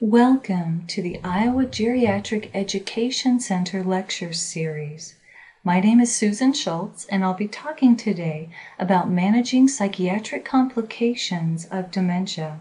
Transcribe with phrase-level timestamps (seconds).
[0.00, 5.16] Welcome to the Iowa Geriatric Education Center Lecture Series.
[5.64, 8.48] My name is Susan Schultz, and I'll be talking today
[8.78, 12.60] about managing psychiatric complications of dementia.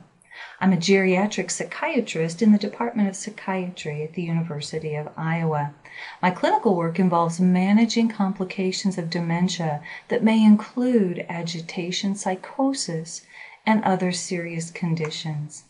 [0.60, 5.76] I'm a geriatric psychiatrist in the Department of Psychiatry at the University of Iowa.
[6.24, 13.28] My clinical work involves managing complications of dementia that may include agitation, psychosis,
[13.64, 15.66] and other serious conditions.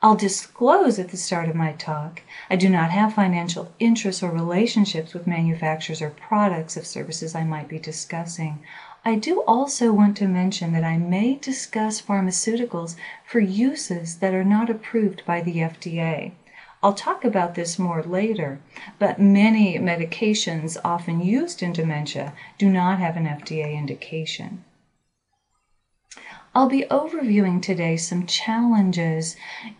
[0.00, 4.30] I'll disclose at the start of my talk I do not have financial interests or
[4.30, 8.60] relationships with manufacturers or products of services I might be discussing.
[9.04, 12.94] I do also want to mention that I may discuss pharmaceuticals
[13.26, 16.30] for uses that are not approved by the FDA.
[16.80, 18.60] I'll talk about this more later,
[19.00, 24.62] but many medications often used in dementia do not have an FDA indication.
[26.54, 29.36] I'll be overviewing today some challenges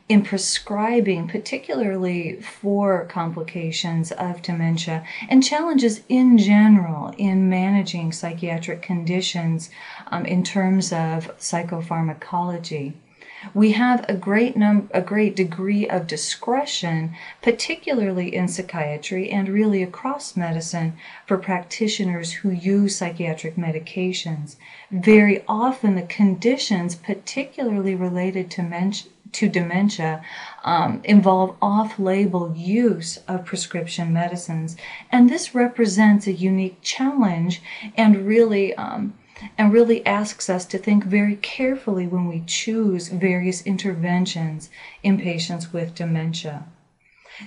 [0.09, 9.71] in prescribing, particularly for complications of dementia, and challenges in general in managing psychiatric conditions
[10.09, 12.93] um, in terms of psychopharmacology.
[13.55, 19.83] We have a great num- a great degree of discretion, particularly in psychiatry and really
[19.83, 20.95] across medicine,
[21.27, 24.57] for practitioners who use psychiatric medications.
[24.91, 28.93] Very often, the conditions, particularly related to men-
[29.33, 30.23] to dementia
[30.65, 34.77] um, involve off label use of prescription medicines.
[35.13, 37.61] And this represents a unique challenge
[37.97, 39.15] and really um,
[39.57, 44.71] and really asks us to think very carefully when we choose various interventions
[45.03, 46.65] in patients with dementia.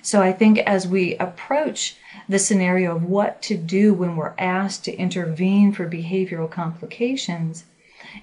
[0.02, 1.98] So I think as we approach
[2.30, 7.66] the scenario of what to do when we're asked to intervene for behavioral complications,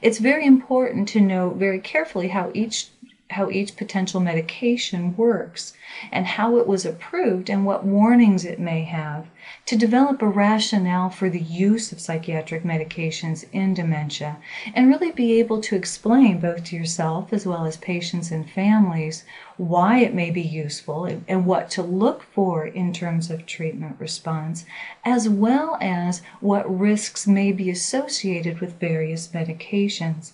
[0.00, 2.88] it's very important to know very carefully how each
[3.30, 5.74] how each potential medication works
[6.10, 9.26] and how it was approved and what warnings it may have
[9.66, 14.36] to develop a rationale for the use of psychiatric medications in dementia
[14.74, 19.24] and really be able to explain both to yourself as well as patients and families
[19.58, 24.64] why it may be useful and what to look for in terms of treatment response,
[25.04, 30.32] as well as what risks may be associated with various medications.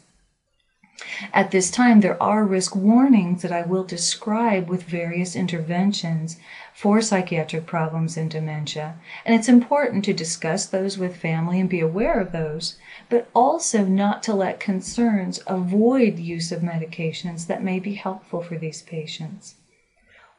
[1.33, 6.39] At this time, there are risk warnings that I will describe with various interventions
[6.73, 8.95] for psychiatric problems and dementia,
[9.25, 12.79] and it's important to discuss those with family and be aware of those,
[13.09, 18.57] but also not to let concerns avoid use of medications that may be helpful for
[18.57, 19.57] these patients.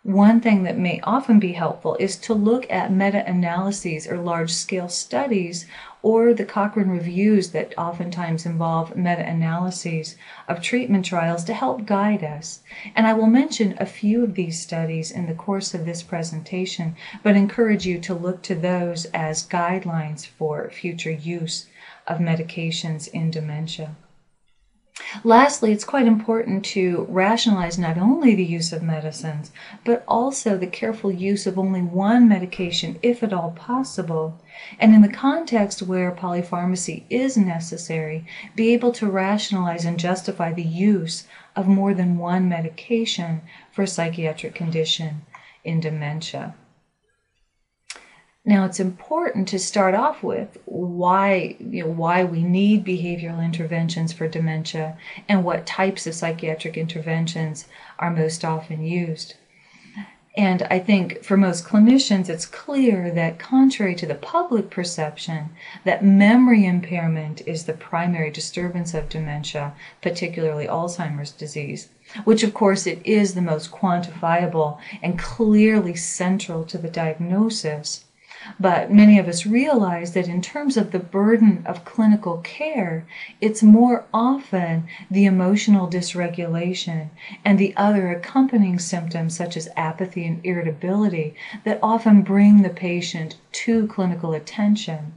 [0.05, 4.53] One thing that may often be helpful is to look at meta analyses or large
[4.53, 5.65] scale studies
[6.03, 10.15] or the Cochrane reviews that oftentimes involve meta analyses
[10.47, 12.59] of treatment trials to help guide us.
[12.95, 16.95] And I will mention a few of these studies in the course of this presentation,
[17.23, 21.65] but encourage you to look to those as guidelines for future use
[22.05, 23.95] of medications in dementia.
[25.25, 29.51] Lastly, it's quite important to rationalize not only the use of medicines,
[29.83, 34.41] but also the careful use of only one medication, if at all possible.
[34.79, 40.63] And in the context where polypharmacy is necessary, be able to rationalize and justify the
[40.63, 43.41] use of more than one medication
[43.73, 45.25] for a psychiatric condition
[45.65, 46.55] in dementia.
[48.47, 54.13] Now it's important to start off with why you know why we need behavioral interventions
[54.13, 54.97] for dementia
[55.27, 57.67] and what types of psychiatric interventions
[57.97, 59.33] are most often used.
[60.37, 65.49] And I think for most clinicians, it's clear that, contrary to the public perception,
[65.85, 71.87] that memory impairment is the primary disturbance of dementia, particularly Alzheimer's disease,
[72.25, 78.04] which, of course, it is the most quantifiable and clearly central to the diagnosis.
[78.59, 83.05] But many of us realize that in terms of the burden of clinical care,
[83.41, 87.09] it's more often the emotional dysregulation
[87.43, 91.33] and the other accompanying symptoms, such as apathy and irritability,
[91.63, 95.13] that often bring the patient to clinical attention.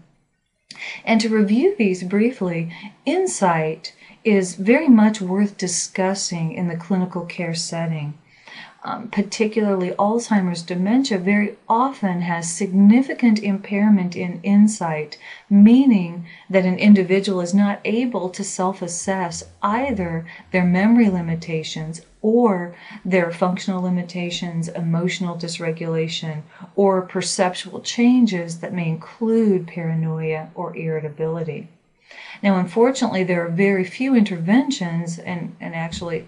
[1.05, 2.73] And to review these briefly,
[3.05, 3.95] insight
[4.25, 8.15] is very much worth discussing in the clinical care setting
[8.85, 15.19] um, particularly Alzheimer's dementia, very often has significant impairment in insight,
[15.51, 22.75] meaning that an individual is not able to self assess either their memory limitations or
[23.05, 26.43] their functional limitations, emotional dysregulation,
[26.77, 31.69] or perceptual changes that may include paranoia or irritability.
[32.43, 36.27] Now, unfortunately, there are very few interventions, and, and actually,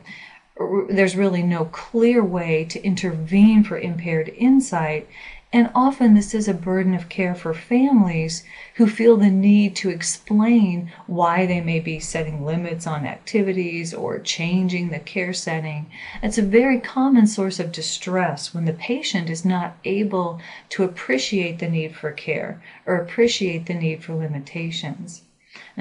[0.90, 5.08] there's really no clear way to intervene for impaired insight.
[5.52, 9.88] And often this is a burden of care for families who feel the need to
[9.88, 15.86] explain why they may be setting limits on activities or changing the care setting.
[16.22, 21.58] It's a very common source of distress when the patient is not able to appreciate
[21.58, 25.22] the need for care or appreciate the need for limitations.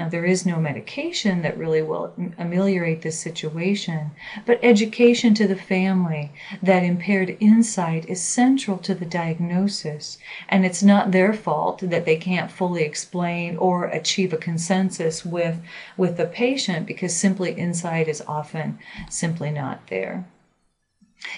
[0.00, 4.12] Now, there is no medication that really will ameliorate this situation,
[4.46, 6.32] but education to the family
[6.62, 10.16] that impaired insight is central to the diagnosis,
[10.48, 15.60] and it's not their fault that they can't fully explain or achieve a consensus with,
[15.98, 18.78] with the patient because simply insight is often
[19.10, 20.24] simply not there.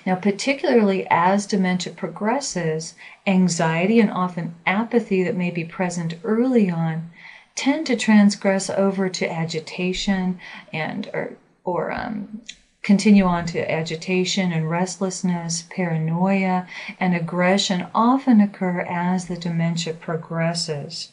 [0.06, 2.94] Now, particularly as dementia progresses,
[3.26, 7.10] anxiety and often apathy that may be present early on
[7.54, 10.38] tend to transgress over to agitation
[10.72, 11.32] and or
[11.64, 12.42] or um,
[12.82, 16.66] continue on to agitation and restlessness, paranoia,
[16.98, 21.12] and aggression often occur as the dementia progresses.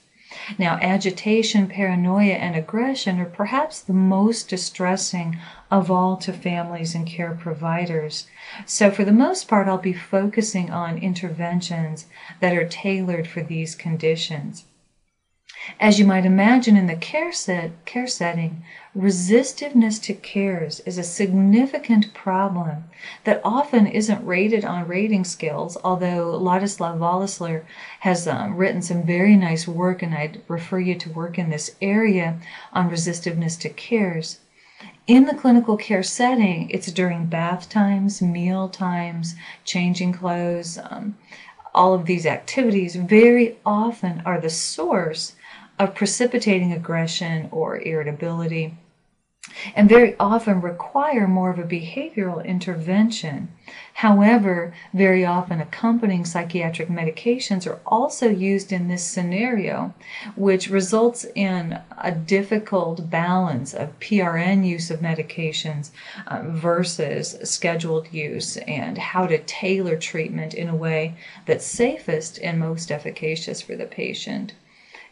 [0.60, 5.38] Now, agitation, paranoia, and aggression are perhaps the most distressing
[5.72, 8.28] of all to families and care providers.
[8.66, 12.06] So, for the most part, I'll be focusing on interventions
[12.42, 14.66] that are tailored for these conditions.
[15.80, 18.64] As you might imagine in the care, set, care setting,
[18.96, 22.86] resistiveness to cares is a significant problem
[23.24, 27.66] that often isn't rated on rating scales, although Ladislav Volicer
[28.00, 31.76] has um, written some very nice work, and I'd refer you to work in this
[31.82, 32.40] area
[32.74, 34.40] on resistiveness to cares.
[35.06, 39.36] In the clinical care setting, it's during bath times, meal times,
[39.66, 40.78] changing clothes.
[40.78, 41.18] Um,
[41.76, 45.36] all of these activities very often are the source
[45.80, 48.78] of precipitating aggression or irritability
[49.76, 53.48] and very often require more of a behavioral intervention.
[53.94, 59.94] However, very often accompanying psychiatric medications are also used in this scenario,
[60.36, 65.92] which results in a difficult balance of PRN use of medications
[66.28, 71.16] uh, versus scheduled use and how to tailor treatment in a way
[71.46, 74.54] that's safest and most efficacious for the patient.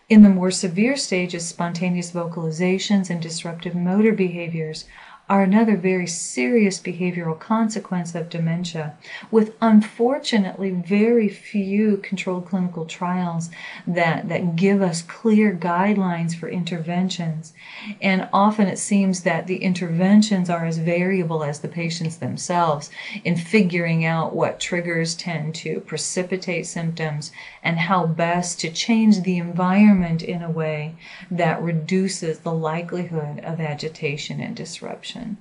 [0.09, 4.85] In the more severe stages, spontaneous vocalizations and disruptive motor behaviors
[5.29, 8.95] are another very serious behavioral consequence of dementia,
[9.29, 13.49] with unfortunately very few controlled clinical trials
[13.85, 17.53] that, that give us clear guidelines for interventions.
[18.01, 22.89] And often it seems that the interventions are as variable as the patients themselves
[23.25, 27.33] in figuring out what triggers tend to precipitate symptoms
[27.67, 30.95] and how best to change the environment in a way
[31.29, 35.37] that reduces the likelihood of agitation and disruption.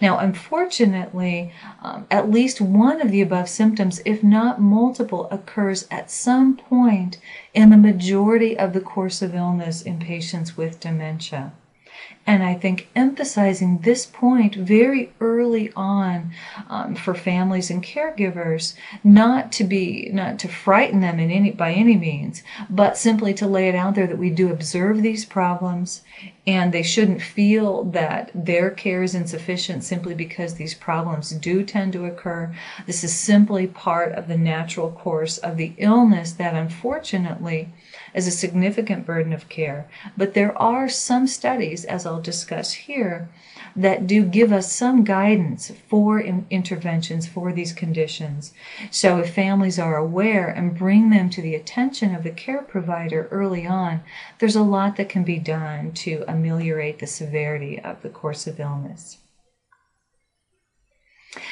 [0.00, 1.52] Now, unfortunately,
[1.82, 7.18] um, at least one of the above symptoms, if not multiple, occurs at some point
[7.54, 11.50] in the majority of the course of illness in patients with dementia.
[12.26, 16.32] And I think emphasizing this point very early on
[16.68, 21.72] um, for families and caregivers, not to be, not to frighten them in any, by
[21.72, 26.02] any means, but simply to lay it out there that we do observe these problems
[26.46, 31.94] and they shouldn't feel that their care is insufficient simply because these problems do tend
[31.94, 32.54] to occur.
[32.86, 37.70] This is simply part of the natural course of the illness that unfortunately
[38.18, 39.88] is a significant burden of care.
[40.16, 43.28] But there are some studies, as I'll discuss here,
[43.76, 48.52] that do give us some guidance for in- interventions for these conditions.
[48.90, 53.28] So, if families are aware and bring them to the attention of the care provider
[53.30, 54.02] early on,
[54.40, 58.58] there's a lot that can be done to ameliorate the severity of the course of
[58.58, 59.18] illness.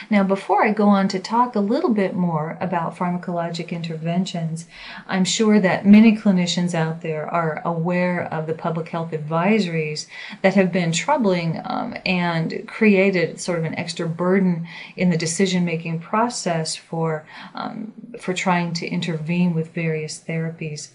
[0.08, 4.66] Now, before I go on to talk a little bit more about pharmacologic interventions,
[5.06, 10.06] I'm sure that many clinicians out there are aware of the public health advisories
[10.40, 14.66] that have been troubling um, and created sort of an extra burden
[14.96, 20.92] in the decision making process for, um, for trying to intervene with various therapies,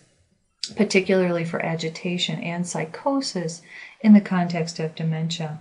[0.75, 3.61] particularly for agitation and psychosis
[4.01, 5.59] in the context of dementia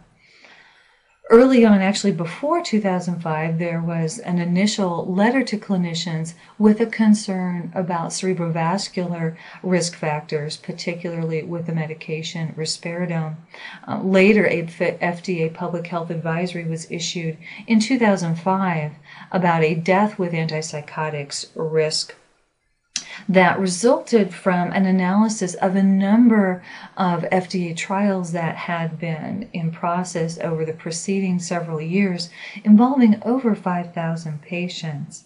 [1.30, 7.70] early on, actually before 2005, there was an initial letter to clinicians with a concern
[7.75, 13.37] about cerebrovascular risk factors, particularly with the medication risperidone.
[13.87, 18.92] Uh, later, a FDA public health advisory was issued in 2005
[19.30, 22.14] about a death with antipsychotics risk
[23.28, 26.62] that resulted from an analysis of a number
[26.96, 32.30] of FDA trials that had been in process over the preceding several years
[32.64, 35.24] involving over 5,000 patients.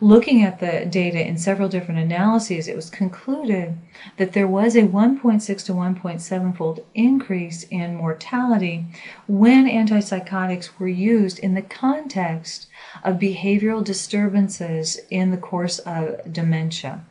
[0.00, 3.76] Looking at the data in several different analyses, it was concluded
[4.16, 8.86] that there was a 1.6 to 1.7 fold increase in mortality
[9.26, 12.68] when antipsychotics were used in the context
[13.02, 17.04] of behavioral disturbances in the course of dementia.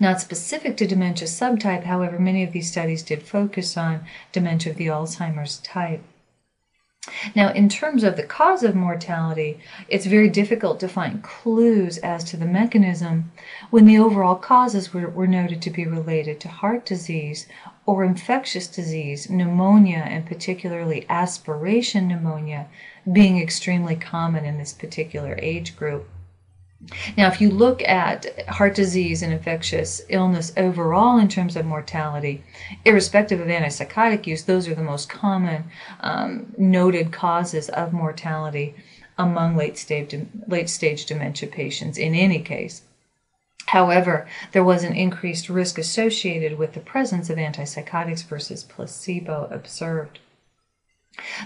[0.00, 4.78] Not specific to dementia subtype, however, many of these studies did focus on dementia of
[4.78, 6.02] the Alzheimer's type.
[7.34, 12.24] Now, in terms of the cause of mortality, it's very difficult to find clues as
[12.24, 13.32] to the mechanism
[13.70, 17.46] when the overall causes were, were, noted to be related to heart disease
[17.86, 22.68] or infectious disease, pneumonia, and particularly aspiration pneumonia
[23.10, 26.08] being extremely common in this particular age group.
[27.16, 32.42] Now, if you look at heart disease and infectious illness overall in terms of mortality,
[32.84, 35.64] irrespective of antipsychotic use, those are the most common
[36.00, 38.74] um, noted causes of mortality
[39.18, 40.14] among late stage,
[40.46, 42.82] late stage dementia patients in any case.
[43.66, 50.18] However, there was an increased risk associated with the presence of antipsychotics versus placebo observed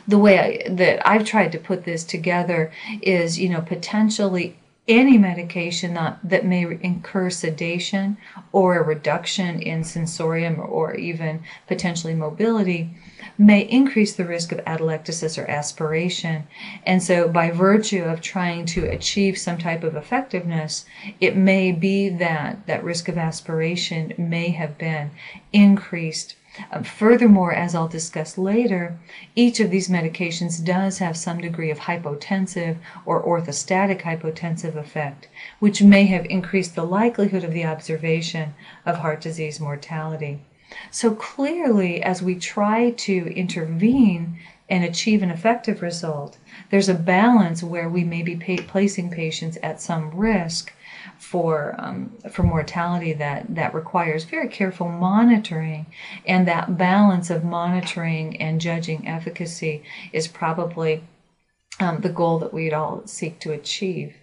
[0.07, 2.71] the way I, that I've tried to put this together
[3.03, 8.19] is, you know, potentially any medication that, that may incur sedation
[8.53, 12.91] or a reduction in sensorium or even potentially mobility
[13.39, 16.47] may increase the risk of atelectasis or aspiration.
[16.85, 20.85] And so, by virtue of trying to achieve some type of effectiveness,
[21.21, 25.11] it may be that that risk of aspiration may have been
[25.53, 26.37] increased
[26.71, 28.97] um, furthermore, as I'll discuss later,
[29.35, 35.83] each of these medications does have some degree of hypotensive or orthostatic hypotensive effect, which
[35.83, 38.55] may have increased the likelihood of the observation
[38.87, 40.41] of heart disease mortality.
[40.91, 46.39] So clearly, as we try to intervene and achieve an effective result,
[46.71, 50.73] there's a balance where we may be placing patients at some risk
[51.31, 55.87] for um, for mortality that that requires very careful monitoring,
[56.27, 61.03] and that balance of monitoring and judging efficacy is probably
[61.81, 64.15] um, the goal that we'd all seek to achieve.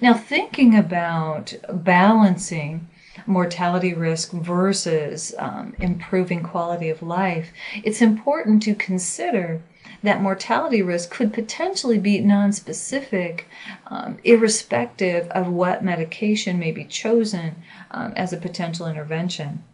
[0.00, 2.88] Now, thinking about balancing
[3.26, 7.48] mortality risk versus um, improving quality of life,
[7.82, 9.62] it's important to consider
[10.02, 13.42] that mortality risk could potentially be nonspecific,
[13.88, 17.56] um, irrespective of what medication may be chosen
[17.90, 19.64] um, as a potential intervention.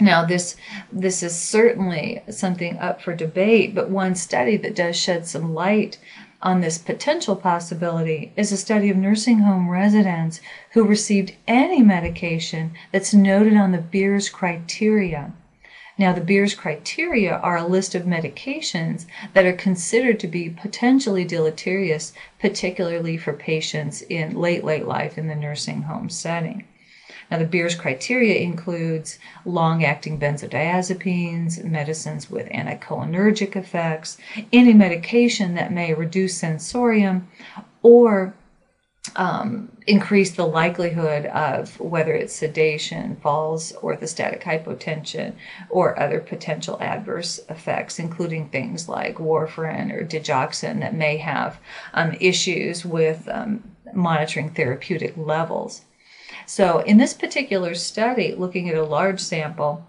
[0.00, 0.56] Now, this
[0.90, 5.98] this is certainly something up for debate, but one study that does shed some light
[6.42, 10.40] on this potential possibility is a study of nursing home residents
[10.72, 15.32] who received any medication that's noted on the Beers criteria.
[15.98, 21.24] Now, the Beers criteria are a list of medications that are considered to be potentially
[21.24, 26.64] deleterious, particularly for patients in late, late life in the nursing home setting.
[27.30, 34.18] Now, the Beers criteria includes long-acting benzodiazepines, medicines with anticholinergic effects,
[34.52, 37.28] any medication that may reduce sensorium,
[37.82, 38.34] or
[39.16, 45.34] um, increase the likelihood of whether it's sedation, falls, orthostatic hypotension,
[45.68, 51.58] or other potential adverse effects, including things like warfarin or digoxin that may have
[51.94, 55.82] um, issues with um, monitoring therapeutic levels.
[56.46, 59.84] So, in this particular study, looking at a large sample,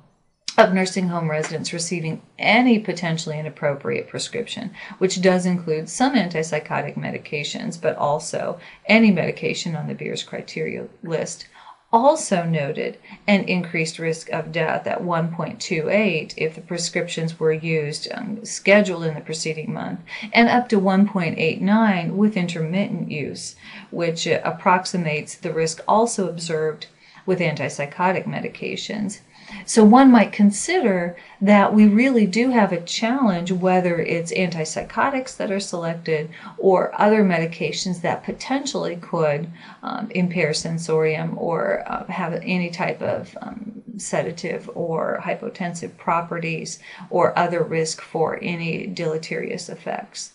[0.58, 7.80] of nursing home residents receiving any potentially inappropriate prescription, which does include some antipsychotic medications,
[7.82, 11.48] but also any medication on the Beers criteria list,
[11.94, 18.44] also noted an increased risk of death at 1.28 if the prescriptions were used um,
[18.44, 20.00] scheduled in the preceding month,
[20.34, 23.56] and up to 1.89 with intermittent use,
[23.92, 26.88] which uh, approximates the risk also observed
[27.28, 29.20] with antipsychotic medications.
[29.66, 35.52] So one might consider that we really do have a challenge, whether it's antipsychotics that
[35.52, 39.50] are selected or other medications that potentially could
[39.82, 46.80] um, impair sensorium or uh, have any type of um, sedative or hypotensive properties
[47.10, 50.34] or other risk for any deleterious effects.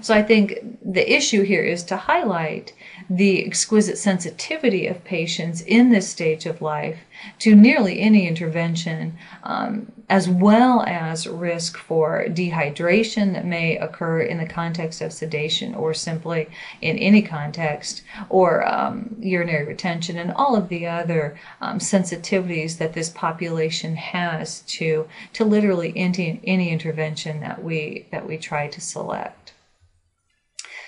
[0.00, 2.72] So I think the issue here is to highlight
[3.08, 6.98] the exquisite sensitivity of patients in this stage of life
[7.38, 14.38] to nearly any intervention, um, as well as risk for dehydration that may occur in
[14.38, 16.48] the context of sedation or simply
[16.80, 22.92] in any context, or um, urinary retention, and all of the other um, sensitivities that
[22.92, 28.80] this population has to to literally any, any intervention that we that we try to
[28.80, 29.52] select.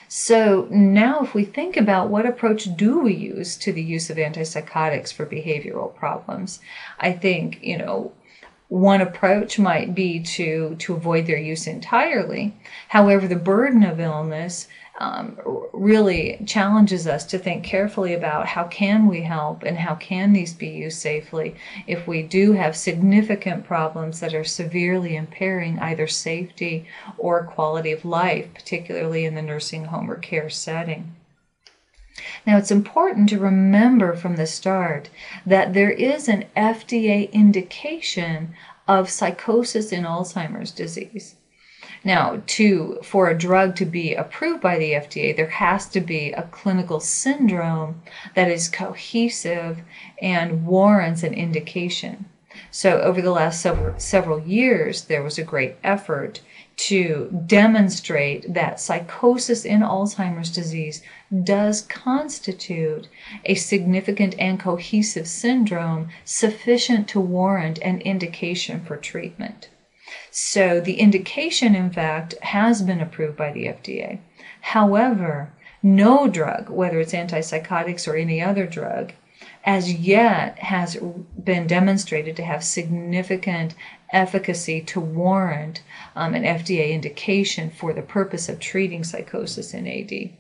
[0.08, 4.16] So now, if we think about what approach do we use to the use of
[4.16, 6.60] antipsychotics for behavioral problems,
[6.98, 8.12] I think, you know,
[8.68, 12.54] one approach might be to, to avoid their use entirely.
[12.88, 15.38] However, the burden of illness um,
[15.72, 20.52] really challenges us to think carefully about how can we help and how can these
[20.52, 21.54] be used safely
[21.86, 26.86] if we do have significant problems that are severely impairing either safety
[27.16, 31.14] or quality of life, particularly in the nursing home or care setting.
[32.44, 35.10] Now, it's important to remember from the start
[35.46, 38.54] that there is an FDA indication
[38.88, 41.36] of psychosis in Alzheimer's disease.
[42.04, 46.32] Now, to for a drug to be approved by the FDA, there has to be
[46.32, 48.02] a clinical syndrome
[48.34, 49.82] that is cohesive
[50.22, 52.26] and warrants an indication.
[52.70, 56.40] So, over the last several, several years, there was a great effort
[56.76, 61.02] to demonstrate that psychosis in Alzheimer's disease
[61.42, 63.08] does constitute
[63.44, 69.68] a significant and cohesive syndrome sufficient to warrant an indication for treatment.
[70.30, 74.18] So the indication, in fact, has been approved by the FDA.
[74.60, 79.12] However, no drug, whether it's antipsychotics or any other drug,
[79.64, 80.96] as yet has
[81.42, 83.74] been demonstrated to have significant
[84.12, 85.82] efficacy to warrant
[86.16, 90.30] um, an FDA indication for the purpose of treating psychosis in AD.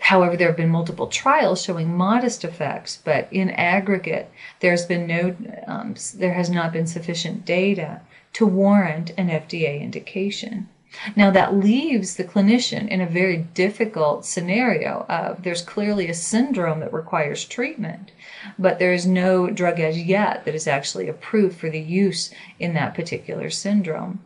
[0.00, 4.30] However, there have been multiple trials showing modest effects, but in aggregate,
[4.60, 5.34] there's been no,
[5.66, 8.02] um, there has not been sufficient data
[8.36, 10.68] to warrant an FDA indication.
[11.16, 16.80] Now, that leaves the clinician in a very difficult scenario of there's clearly a syndrome
[16.80, 18.12] that requires treatment,
[18.58, 22.74] but there is no drug as yet that is actually approved for the use in
[22.74, 24.20] that particular syndrome.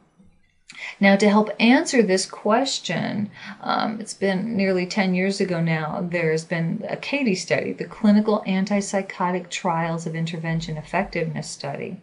[0.99, 6.45] Now, to help answer this question, um, it's been nearly 10 years ago now, there's
[6.45, 12.01] been a CATIE study, the Clinical Antipsychotic Trials of Intervention Effectiveness Study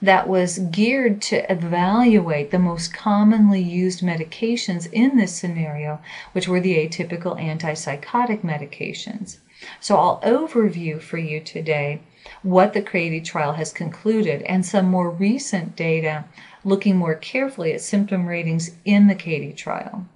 [0.00, 6.00] that was geared to evaluate the most commonly used medications in this scenario,
[6.32, 9.38] which were the atypical antipsychotic medications.
[9.80, 12.00] So I'll overview for you today
[12.42, 16.24] what the CATIE trial has concluded and some more recent data
[16.64, 20.06] looking more carefully at symptom ratings in the CATIE trial.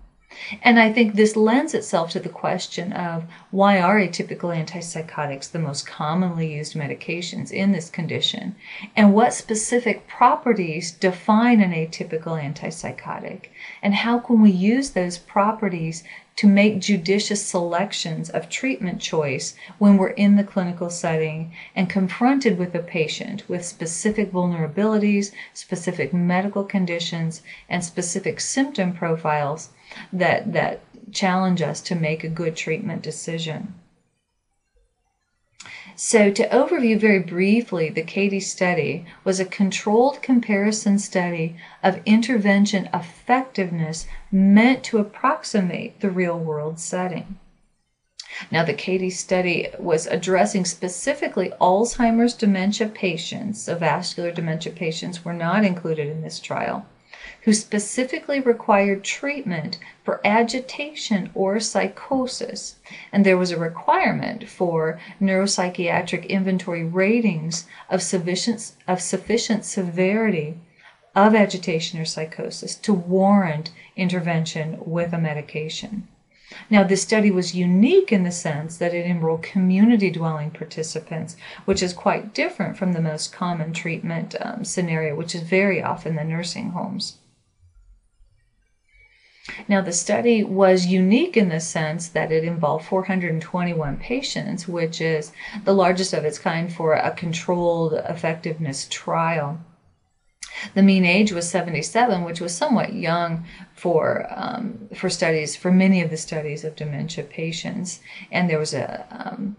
[0.62, 5.59] And I think this lends itself to the question of why are atypical antipsychotics the
[5.59, 8.55] most commonly used medications in this condition?
[8.95, 13.47] And what specific properties define an atypical antipsychotic?
[13.83, 16.05] And how can we use those properties
[16.37, 22.57] to make judicious selections of treatment choice when we're in the clinical setting and confronted
[22.57, 29.71] with a patient with specific vulnerabilities, specific medical conditions, and specific symptom profiles
[30.12, 30.81] that that
[31.12, 33.74] challenge us to make a good treatment decision.
[35.96, 42.88] So, to overview very briefly, the CATIE study was a controlled comparison study of intervention
[42.94, 47.38] effectiveness meant to approximate the real world setting.
[48.50, 55.35] Now, the CATIE study was addressing specifically Alzheimer's dementia patients, so vascular dementia patients were
[55.35, 56.87] not included in this trial
[57.44, 62.76] who specifically required treatment for agitation or psychosis.
[63.12, 70.57] And there was a requirement for neuropsychiatric inventory ratings of sufficient, of sufficient severity
[71.14, 76.07] of agitation or psychosis to warrant intervention with a medication.
[76.68, 81.81] Now, this study was unique in the sense that it enrolled community dwelling participants, which
[81.81, 86.24] is quite different from the most common treatment um, scenario, which is very often the
[86.24, 87.18] nursing homes.
[89.66, 95.33] Now, the study was unique in the sense that it involved 421 patients, which is
[95.64, 99.59] the largest of its kind for a controlled effectiveness trial.
[100.74, 106.03] The mean age was 77, which was somewhat young for um, for studies for many
[106.03, 108.00] of the studies of dementia patients,
[108.31, 109.57] and there was a um,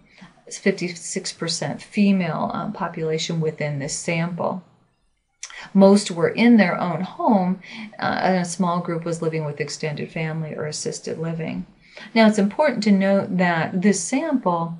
[0.48, 4.64] 56% female um, population within this sample.
[5.74, 7.62] Most were in their own home,
[8.00, 11.66] uh, and a small group was living with extended family or assisted living.
[12.14, 14.78] Now, it's important to note that this sample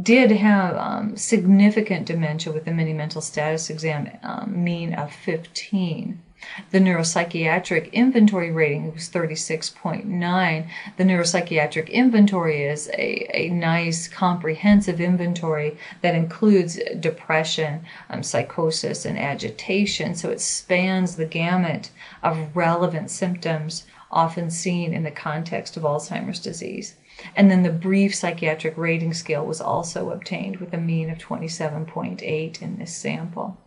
[0.00, 6.20] did have um, significant dementia with a mini mental status exam um, mean of 15.
[6.70, 10.68] The neuropsychiatric inventory rating was 36.9.
[10.96, 19.18] The neuropsychiatric inventory is a, a nice comprehensive inventory that includes depression, um, psychosis, and
[19.18, 20.14] agitation.
[20.14, 21.90] So it spans the gamut
[22.22, 26.96] of relevant symptoms often seen in the context of Alzheimer's disease.
[27.36, 32.62] And then the brief psychiatric rating scale was also obtained with a mean of 27.8
[32.62, 33.58] in this sample.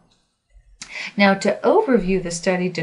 [1.18, 2.74] Now, to overview the study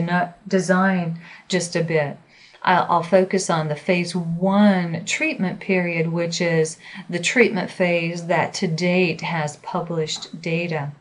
[0.46, 2.16] design just a bit,
[2.64, 6.78] I'll focus on the phase one treatment period, which is
[7.10, 10.92] the treatment phase that to date has published data.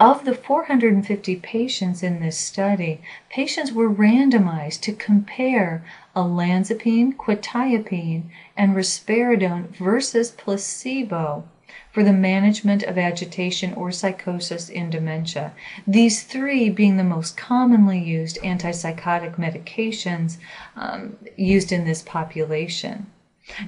[0.00, 5.84] Of the 450 patients in this study, patients were randomized to compare
[6.16, 11.44] olanzapine, quetiapine, and risperidone versus placebo
[11.92, 15.52] for the management of agitation or psychosis in dementia.
[15.86, 20.38] These three being the most commonly used antipsychotic medications
[20.76, 23.06] um, used in this population.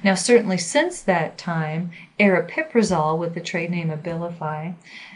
[0.03, 4.75] Now, certainly since that time, aripiprazole with the trade name Abilify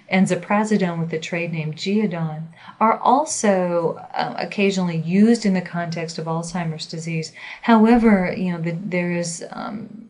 [0.09, 2.47] and ziprasidone with the trade name Geodon
[2.79, 7.31] are also uh, occasionally used in the context of Alzheimer's disease.
[7.61, 10.06] However, you know, the, there is um,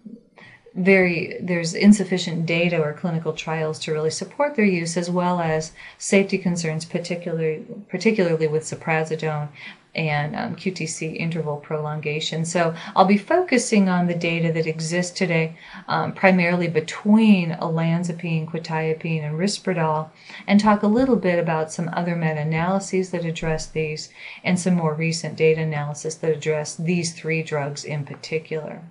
[0.77, 5.71] very there's insufficient data or clinical trials to really support their use, as well as
[5.97, 9.49] safety concerns, particularly particularly with ziprasidone
[9.95, 12.45] and um, QTC interval prolongation.
[12.45, 19.23] So I'll be focusing on the data that exists today, um, primarily between olanzapine, quetiapine,
[19.23, 20.09] and risperidone,
[20.45, 24.09] and talk a little bit about some other meta-analyses that address these,
[24.43, 28.83] and some more recent data analysis that address these three drugs in particular.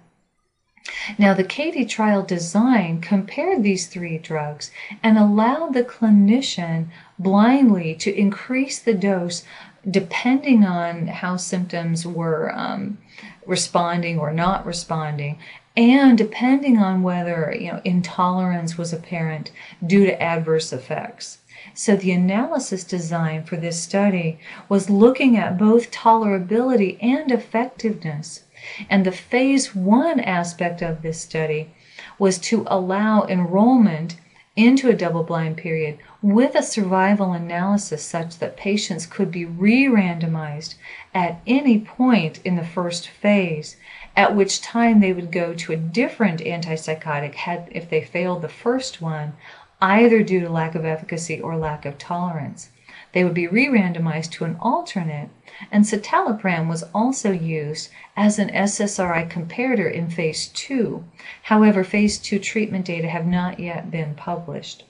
[1.18, 4.70] Now, the CATIE trial design compared these three drugs
[5.03, 9.44] and allowed the clinician blindly to increase the dose
[9.88, 12.99] depending on how symptoms were um,
[13.46, 15.38] responding or not responding
[15.77, 19.51] and depending on whether you know intolerance was apparent
[19.87, 21.39] due to adverse effects.
[21.75, 28.45] So the analysis design for this study was looking at both tolerability and effectiveness.
[28.89, 31.75] And the phase one aspect of this study
[32.19, 34.17] was to allow enrollment
[34.57, 39.87] into a double blind period with a survival analysis such that patients could be re
[39.87, 40.77] randomized
[41.15, 43.77] at any point in the first phase,
[44.16, 48.48] at which time they would go to a different antipsychotic had, if they failed the
[48.48, 49.35] first one,
[49.83, 52.70] either due to lack of efficacy or lack of tolerance.
[53.12, 55.29] They would be re randomized to an alternate,
[55.70, 61.05] and citalopram was also used as an SSRI comparator in phase 2.
[61.42, 64.85] However, phase 2 treatment data have not yet been published.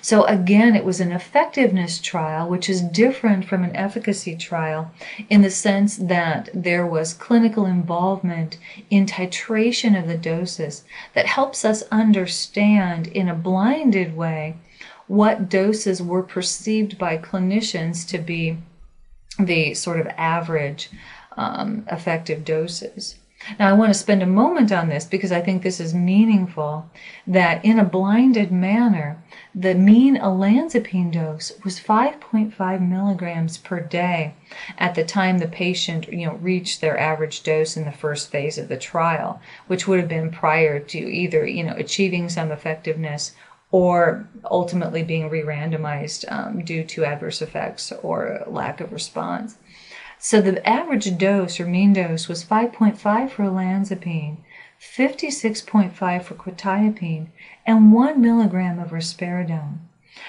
[0.00, 4.90] So, again, it was an effectiveness trial, which is different from an efficacy trial
[5.30, 8.58] in the sense that there was clinical involvement
[8.90, 14.56] in titration of the doses that helps us understand in a blinded way
[15.06, 18.56] what doses were perceived by clinicians to be
[19.38, 20.90] the sort of average
[21.36, 23.16] um, effective doses.
[23.58, 26.88] Now, I want to spend a moment on this because I think this is meaningful
[27.26, 29.21] that in a blinded manner,
[29.54, 34.34] the mean olanzapine dose was 5.5 milligrams per day
[34.78, 38.56] at the time the patient you know, reached their average dose in the first phase
[38.56, 43.34] of the trial, which would have been prior to either you know, achieving some effectiveness
[43.70, 49.56] or ultimately being re randomized um, due to adverse effects or lack of response.
[50.18, 54.36] So the average dose or mean dose was 5.5 for olanzapine,
[54.82, 57.28] 56.5 for quetiapine,
[57.64, 59.78] and 1 milligram of risperidone.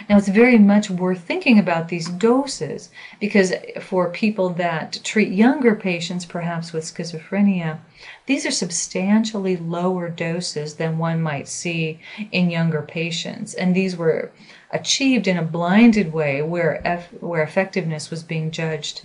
[0.07, 2.89] Now, it's very much worth thinking about these doses
[3.19, 7.79] because for people that treat younger patients, perhaps with schizophrenia,
[8.27, 11.99] these are substantially lower doses than one might see
[12.31, 13.55] in younger patients.
[13.55, 14.31] And these were
[14.71, 19.01] achieved in a blinded way where, where effectiveness was being judged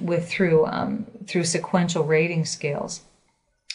[0.00, 3.02] with through, um, through sequential rating scales.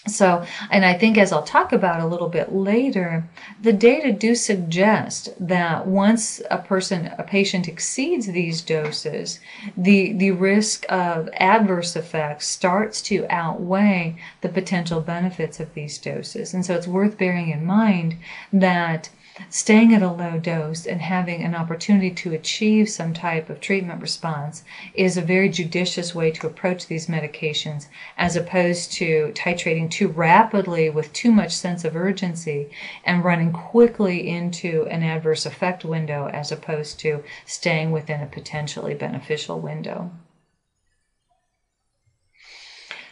[0.08, 3.30] So, and I think as I'll talk about a little bit later,
[3.62, 9.40] the data do suggest that once a person, a patient exceeds these doses,
[9.76, 16.54] the, the risk of adverse effects starts to outweigh the potential benefits of these doses.
[16.54, 18.16] And so it's worth bearing in mind
[18.54, 19.10] that
[19.50, 24.02] staying at a low dose and having an opportunity to achieve some type of treatment
[24.02, 30.08] response is a very judicious way to approach these medications as opposed to titrating too
[30.08, 32.70] rapidly with too much sense of urgency
[33.06, 38.94] and running quickly into an adverse effect window as opposed to staying within a potentially
[38.94, 40.12] beneficial window.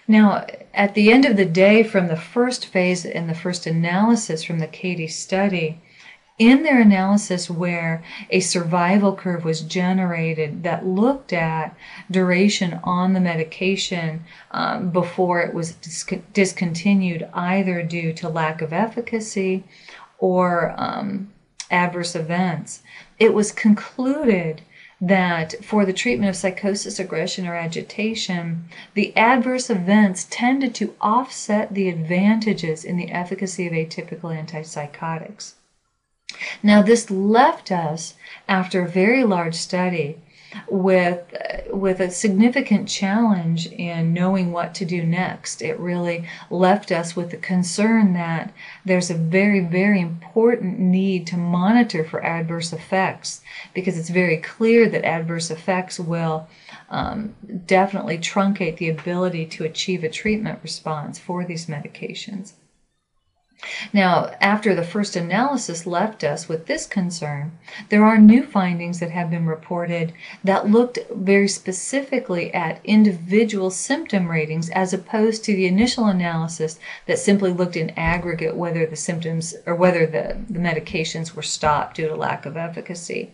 [0.07, 4.41] Now, at the end of the day, from the first phase and the first analysis
[4.41, 5.81] from the CATIE study,
[6.37, 11.75] in their analysis where a survival curve was generated that looked at
[12.11, 18.71] duration on the medication um, before it was dis- discontinued, either due to lack of
[18.71, 19.63] efficacy
[20.19, 21.31] or um,
[21.71, 22.83] adverse events,
[23.17, 24.61] it was concluded
[25.01, 31.73] that for the treatment of psychosis, aggression, or agitation, the adverse events tended to offset
[31.73, 35.53] the advantages in the efficacy of atypical antipsychotics.
[36.61, 38.15] Now, this left us,
[38.47, 40.17] after a very large study,
[40.69, 41.23] with
[41.69, 45.61] with a significant challenge in knowing what to do next.
[45.61, 48.53] It really left us with the concern that
[48.85, 53.41] there's a very very important need to monitor for adverse effects
[53.73, 56.47] because it's very clear that adverse effects will
[56.89, 57.35] um,
[57.65, 62.53] definitely truncate the ability to achieve a treatment response for these medications.
[63.91, 67.57] Now, after the first analysis left us with this concern,
[67.89, 74.29] there are new findings that have been reported that looked very specifically at individual symptom
[74.29, 79.55] ratings as opposed to the initial analysis that simply looked in aggregate whether the symptoms
[79.65, 83.31] or whether the, the medications were stopped due to lack of efficacy.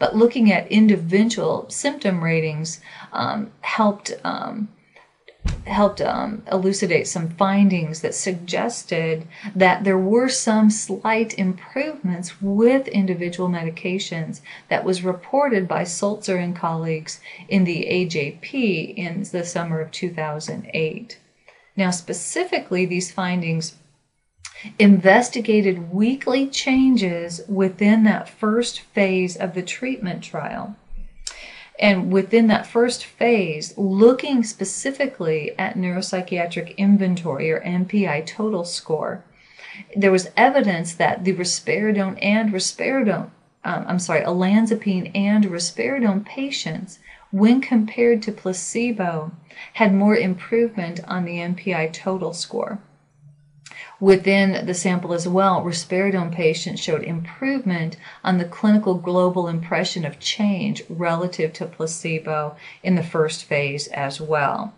[0.00, 2.80] But looking at individual symptom ratings
[3.12, 4.12] um, helped.
[4.24, 4.68] Um,
[5.66, 13.48] helped um, elucidate some findings that suggested that there were some slight improvements with individual
[13.48, 19.90] medications that was reported by Sultzer and colleagues in the AJP in the summer of
[19.90, 21.18] 2008.
[21.76, 23.76] Now, specifically, these findings
[24.78, 30.76] investigated weekly changes within that first phase of the treatment trial.
[31.80, 39.24] And within that first phase, looking specifically at neuropsychiatric inventory or NPI total score,
[39.96, 43.30] there was evidence that the risperidone and risperidone,
[43.64, 46.98] um, I'm sorry, olanzapine and risperidone patients,
[47.30, 49.32] when compared to placebo,
[49.74, 52.78] had more improvement on the NPI total score.
[54.00, 60.18] Within the sample as well, risperidone patients showed improvement on the clinical global impression of
[60.18, 64.72] change relative to placebo in the first phase as well.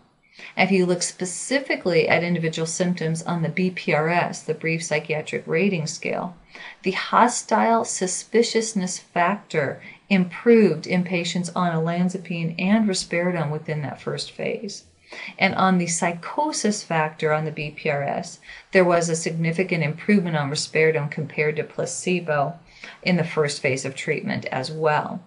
[0.57, 6.35] If you look specifically at individual symptoms on the BPRS, the Brief Psychiatric Rating Scale,
[6.83, 14.85] the hostile suspiciousness factor improved in patients on olanzapine and risperidone within that first phase.
[15.38, 18.38] And on the psychosis factor on the BPRS,
[18.72, 22.59] there was a significant improvement on risperidone compared to placebo
[23.03, 25.20] in the first phase of treatment as well.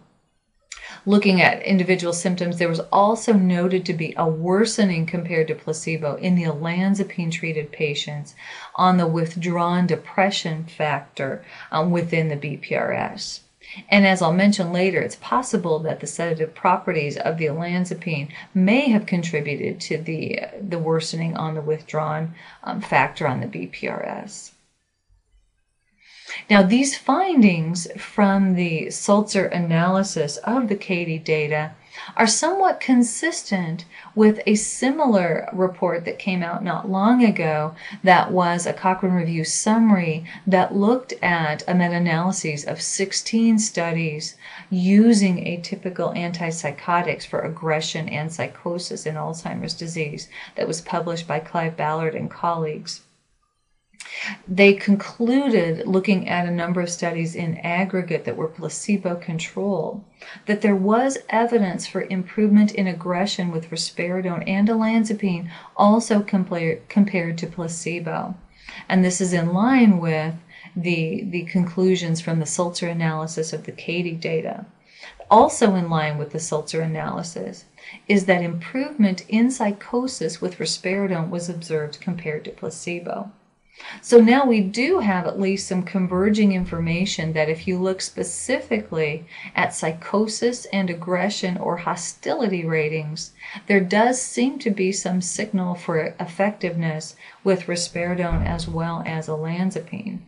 [1.06, 6.16] Looking at individual symptoms, there was also noted to be a worsening compared to placebo
[6.16, 8.36] in the olanzapine treated patients
[8.76, 13.42] on the withdrawn depression factor um, within the BPRS.
[13.90, 18.90] And as I'll mention later, it's possible that the sedative properties of the olanzapine may
[18.90, 24.52] have contributed to the, the worsening on the withdrawn um, factor on the BPRS.
[26.50, 31.72] Now, these findings from the Sultzer analysis of the CATIE data
[32.16, 38.66] are somewhat consistent with a similar report that came out not long ago that was
[38.66, 44.36] a Cochrane Review summary that looked at a meta analysis of 16 studies
[44.70, 51.78] using atypical antipsychotics for aggression and psychosis in Alzheimer's disease that was published by Clive
[51.78, 53.02] Ballard and colleagues.
[54.48, 60.04] They concluded, looking at a number of studies in aggregate that were placebo controlled,
[60.46, 67.48] that there was evidence for improvement in aggression with risperidone and olanzapine, also compared to
[67.48, 68.36] placebo.
[68.90, 70.36] And this is in line with
[70.76, 74.66] the, the conclusions from the Sultzer analysis of the CATIE data.
[75.32, 77.66] Also, in line with the Sultzer analysis,
[78.08, 83.32] is that improvement in psychosis with risperidone was observed compared to placebo.
[84.02, 89.26] So now we do have at least some converging information that if you look specifically
[89.56, 93.32] at psychosis and aggression or hostility ratings,
[93.68, 100.20] there does seem to be some signal for effectiveness with risperidone as well as olanzapine.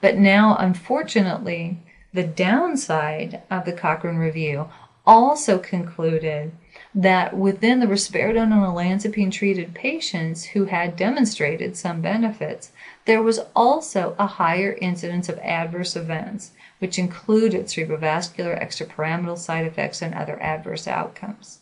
[0.00, 1.78] But now, unfortunately,
[2.12, 4.68] the downside of the Cochrane review
[5.06, 6.52] also concluded
[6.94, 12.72] that within the risperidone and olanzapine treated patients who had demonstrated some benefits,
[13.06, 20.02] there was also a higher incidence of adverse events, which included cerebrovascular, extrapyramidal side effects,
[20.02, 21.60] and other adverse outcomes.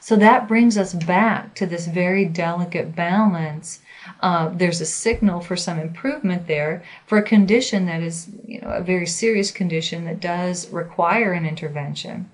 [0.00, 3.80] So that brings us back to this very delicate balance.
[4.20, 8.68] Uh, there's a signal for some improvement there for a condition that is, you know,
[8.68, 12.28] a very serious condition that does require an intervention.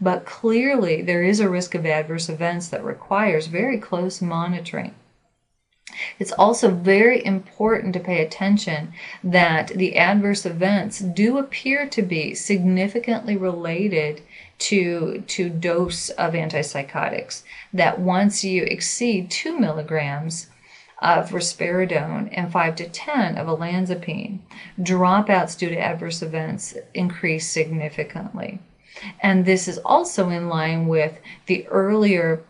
[0.00, 4.94] But clearly, there is a risk of adverse events that requires very close monitoring.
[6.18, 12.34] It's also very important to pay attention that the adverse events do appear to be
[12.34, 14.22] significantly related
[14.58, 17.42] to, to dose of antipsychotics.
[17.72, 20.48] That once you exceed 2 milligrams
[21.00, 24.40] of risperidone and 5 to 10 of olanzapine,
[24.80, 28.58] dropouts due to adverse events increase significantly.
[29.20, 32.42] And this is also in line with the earlier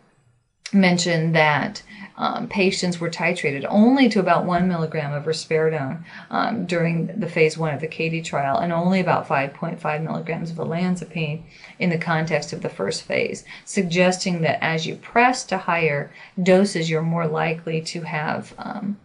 [0.73, 1.83] mention that
[2.17, 7.57] um, patients were titrated only to about one milligram of risperidone um, during the phase
[7.57, 11.43] one of the CATIE trial, and only about 5.5 milligrams of olanzapine
[11.79, 16.89] in the context of the first phase, suggesting that as you press to higher doses,
[16.89, 18.97] you're more likely to have um,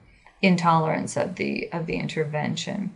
[0.43, 2.93] intolerance of the of the intervention.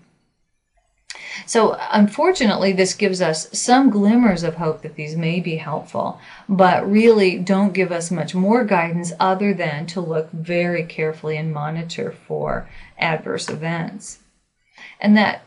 [1.46, 6.90] So, unfortunately, this gives us some glimmers of hope that these may be helpful, but
[6.90, 12.14] really don't give us much more guidance other than to look very carefully and monitor
[12.26, 14.18] for adverse events.
[15.00, 15.42] And that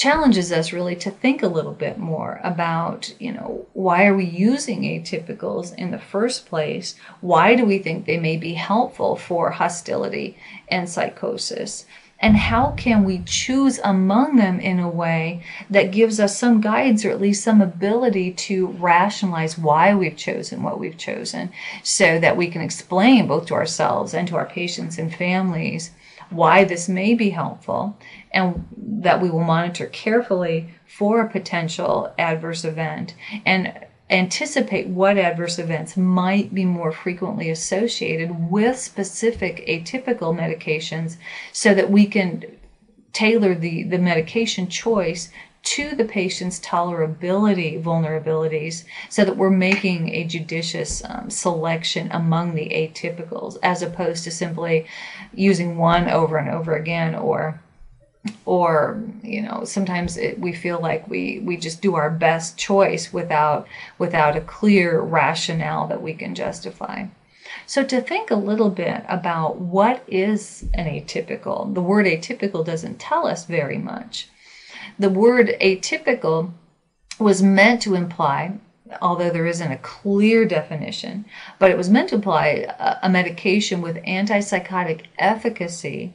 [0.00, 4.24] challenges us really to think a little bit more about, you know, why are we
[4.24, 6.94] using atypicals in the first place?
[7.20, 11.84] Why do we think they may be helpful for hostility and psychosis?
[12.20, 17.04] And how can we choose among them in a way that gives us some guides
[17.04, 21.50] or at least some ability to rationalize why we've chosen what we've chosen
[21.82, 25.92] so that we can explain both to ourselves and to our patients and families
[26.30, 27.96] why this may be helpful
[28.32, 33.14] and that we will monitor carefully for a potential adverse event.
[33.44, 33.72] And
[34.10, 41.16] anticipate what adverse events might be more frequently associated with specific atypical medications
[41.52, 42.44] so that we can
[43.12, 45.30] tailor the, the medication choice
[45.62, 52.70] to the patient's tolerability vulnerabilities so that we're making a judicious um, selection among the
[52.70, 54.86] atypicals as opposed to simply
[55.34, 57.60] using one over and over again or
[58.44, 63.12] or you know sometimes it, we feel like we we just do our best choice
[63.12, 63.66] without
[63.98, 67.06] without a clear rationale that we can justify.
[67.66, 72.98] So to think a little bit about what is an atypical the word atypical doesn't
[72.98, 74.28] tell us very much.
[74.98, 76.52] The word atypical
[77.18, 78.58] was meant to imply
[79.00, 81.24] although there isn't a clear definition
[81.58, 86.12] but it was meant to imply a, a medication with antipsychotic efficacy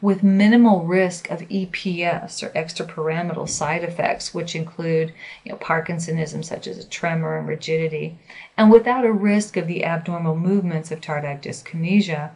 [0.00, 5.12] with minimal risk of EPS or extrapyramidal side effects, which include
[5.44, 8.18] you know, Parkinsonism, such as a tremor and rigidity,
[8.56, 12.30] and without a risk of the abnormal movements of tardive dyskinesia,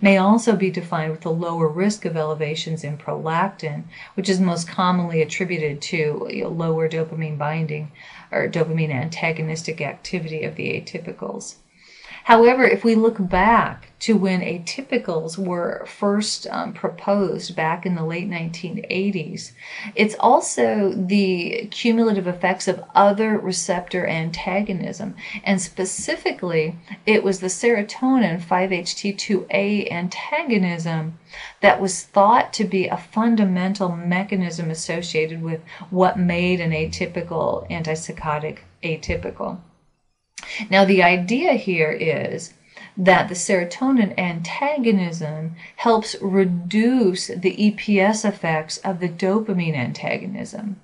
[0.00, 4.66] may also be defined with a lower risk of elevations in prolactin, which is most
[4.66, 7.92] commonly attributed to you know, lower dopamine binding
[8.32, 11.56] or dopamine antagonistic activity of the atypicals.
[12.26, 18.04] However, if we look back to when atypicals were first um, proposed back in the
[18.04, 19.52] late 1980s,
[19.94, 25.14] it's also the cumulative effects of other receptor antagonism.
[25.44, 26.74] And specifically,
[27.06, 31.20] it was the serotonin 5-HT2A antagonism
[31.60, 35.60] that was thought to be a fundamental mechanism associated with
[35.90, 39.60] what made an atypical antipsychotic atypical.
[40.70, 42.54] Now, the idea here is
[42.96, 50.80] that the serotonin antagonism helps reduce the EPS effects of the dopamine antagonism.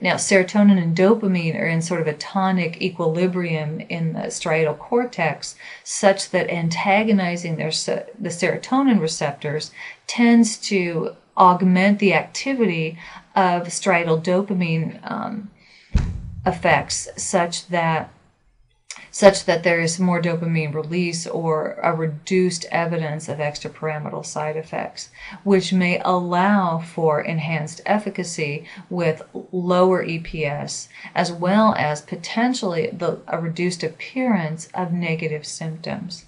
[0.00, 5.54] Now, serotonin and dopamine are in sort of a tonic equilibrium in the striatal cortex,
[5.84, 9.70] such that antagonizing their, the serotonin receptors
[10.06, 12.98] tends to augment the activity
[13.36, 15.50] of striatal dopamine um,
[16.44, 18.10] effects, such that
[19.12, 25.10] such that there is more dopamine release or a reduced evidence of extrapyramidal side effects,
[25.44, 29.22] which may allow for enhanced efficacy with
[29.52, 36.24] lower EPS, as well as potentially the, a reduced appearance of negative symptoms.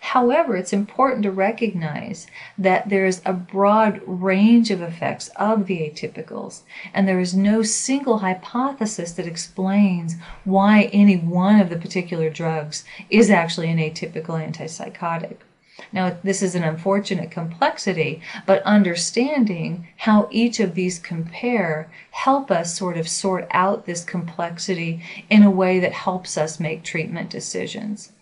[0.00, 2.26] However, it's important to recognize
[2.56, 6.62] that there's a broad range of effects of the atypicals,
[6.94, 12.84] and there is no single hypothesis that explains why any one of the particular drugs
[13.10, 15.38] is actually an atypical antipsychotic.
[15.92, 22.76] Now, this is an unfortunate complexity, but understanding how each of these compare help us
[22.76, 28.12] sort of sort out this complexity in a way that helps us make treatment decisions.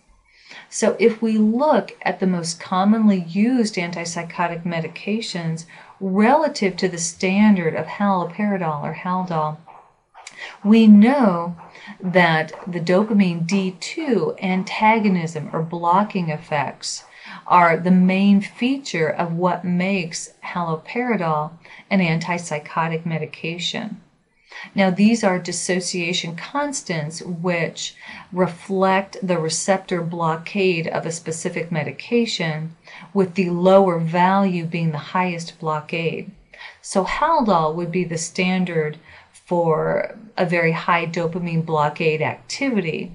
[0.69, 5.65] So, if we look at the most commonly used antipsychotic medications
[5.99, 9.57] relative to the standard of haloperidol or Haldol,
[10.63, 11.55] we know
[12.01, 17.05] that the dopamine D2 antagonism or blocking effects
[17.45, 21.51] are the main feature of what makes haloperidol
[21.89, 24.01] an antipsychotic medication.
[24.73, 27.95] Now, these are dissociation constants which
[28.31, 32.75] reflect the receptor blockade of a specific medication,
[33.13, 36.31] with the lower value being the highest blockade.
[36.81, 38.97] So, Haldol would be the standard
[39.31, 43.11] for a very high dopamine blockade activity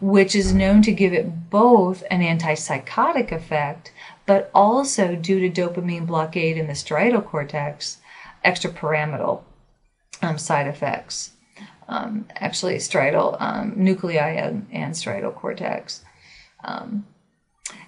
[0.00, 3.92] which is known to give it both an antipsychotic effect,
[4.26, 7.98] but also due to dopamine blockade in the striatal cortex,
[8.44, 9.42] extrapyramidal
[10.22, 11.32] um, side effects.
[11.88, 16.04] Um, actually, striatal um, nuclei and, and, striatal cortex.
[16.64, 17.06] Um,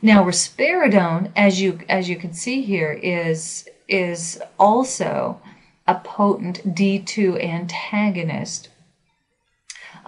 [0.03, 5.41] now, risperidone, as you as you can see here, is is also
[5.87, 8.69] a potent D2 antagonist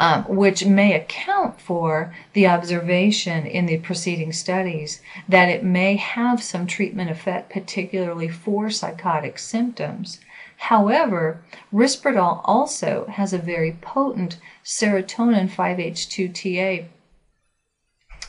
[0.01, 6.43] um, which may account for the observation in the preceding studies that it may have
[6.43, 10.19] some treatment effect, particularly for psychotic symptoms.
[10.65, 11.43] However,
[11.73, 16.87] risperidol also has a very potent serotonin 5-HT2A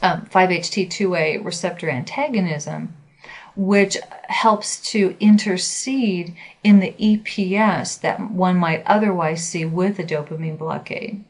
[0.01, 2.95] um, 5-HT2A receptor antagonism,
[3.55, 3.97] which
[4.29, 11.23] helps to intercede in the EPS that one might otherwise see with a dopamine blockade.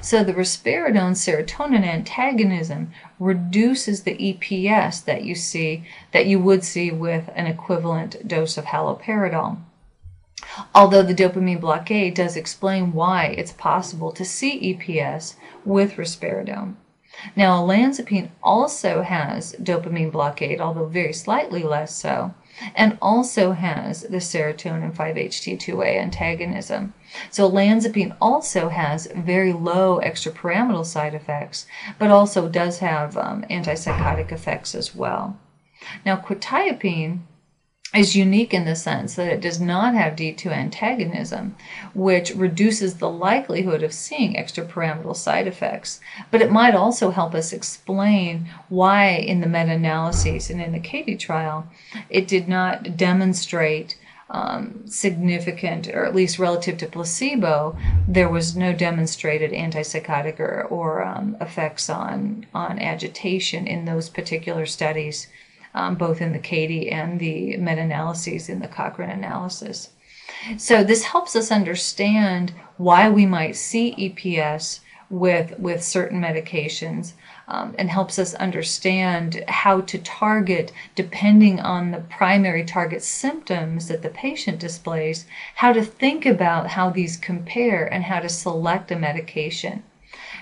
[0.00, 6.90] So the risperidone serotonin antagonism reduces the EPS that you see that you would see
[6.90, 9.58] with an equivalent dose of haloperidol.
[10.74, 15.34] Although the dopamine blockade does explain why it's possible to see EPS
[15.64, 16.76] with risperidone.
[17.34, 22.34] Now, olanzapine also has dopamine blockade, although very slightly less so,
[22.74, 26.92] and also has the serotonin 5-HT2A antagonism.
[27.30, 31.66] So olanzapine also has very low extrapyramidal side effects,
[31.98, 35.38] but also does have um, antipsychotic effects as well.
[36.04, 37.20] Now, quetiapine
[37.96, 41.56] is unique in the sense that it does not have D2 antagonism,
[41.94, 46.00] which reduces the likelihood of seeing extrapyramidal side effects.
[46.30, 50.80] But it might also help us explain why, in the meta analyses and in the
[50.80, 51.66] CATIE trial,
[52.08, 53.96] it did not demonstrate
[54.28, 57.76] um, significant, or at least relative to placebo,
[58.08, 64.66] there was no demonstrated antipsychotic or, or um, effects on, on agitation in those particular
[64.66, 65.28] studies
[65.76, 69.90] um, both in the CATIE and the meta analyses in the Cochrane analysis.
[70.56, 77.12] So, this helps us understand why we might see EPS with, with certain medications.
[77.48, 84.02] Um, and helps us understand how to target, depending on the primary target symptoms that
[84.02, 88.98] the patient displays, how to think about how these compare and how to select a
[88.98, 89.84] medication.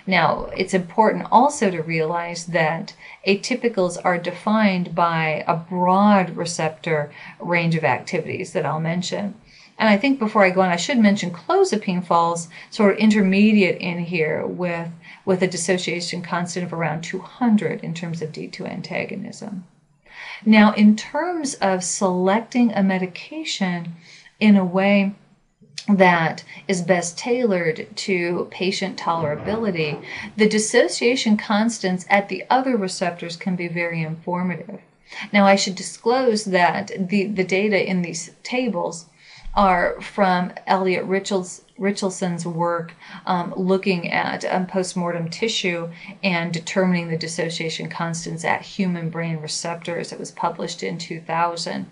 [0.06, 2.94] Now, it's important also to realize that
[3.26, 9.34] atypicals are defined by a broad receptor range of activities that I'll mention.
[9.78, 13.80] And I think before I go on, I should mention clozapine falls sort of intermediate
[13.80, 14.88] in here with,
[15.24, 19.64] with a dissociation constant of around 200 in terms of D2 antagonism.
[20.46, 23.96] Now, in terms of selecting a medication
[24.38, 25.14] in a way
[25.88, 30.02] that is best tailored to patient tolerability,
[30.36, 34.80] the dissociation constants at the other receptors can be very informative.
[35.32, 39.06] Now, I should disclose that the, the data in these tables
[39.54, 42.92] are from Elliott Richels, Richelson's work
[43.26, 45.90] um, looking at um, postmortem tissue
[46.22, 50.12] and determining the dissociation constants at human brain receptors.
[50.12, 51.86] It was published in 2000.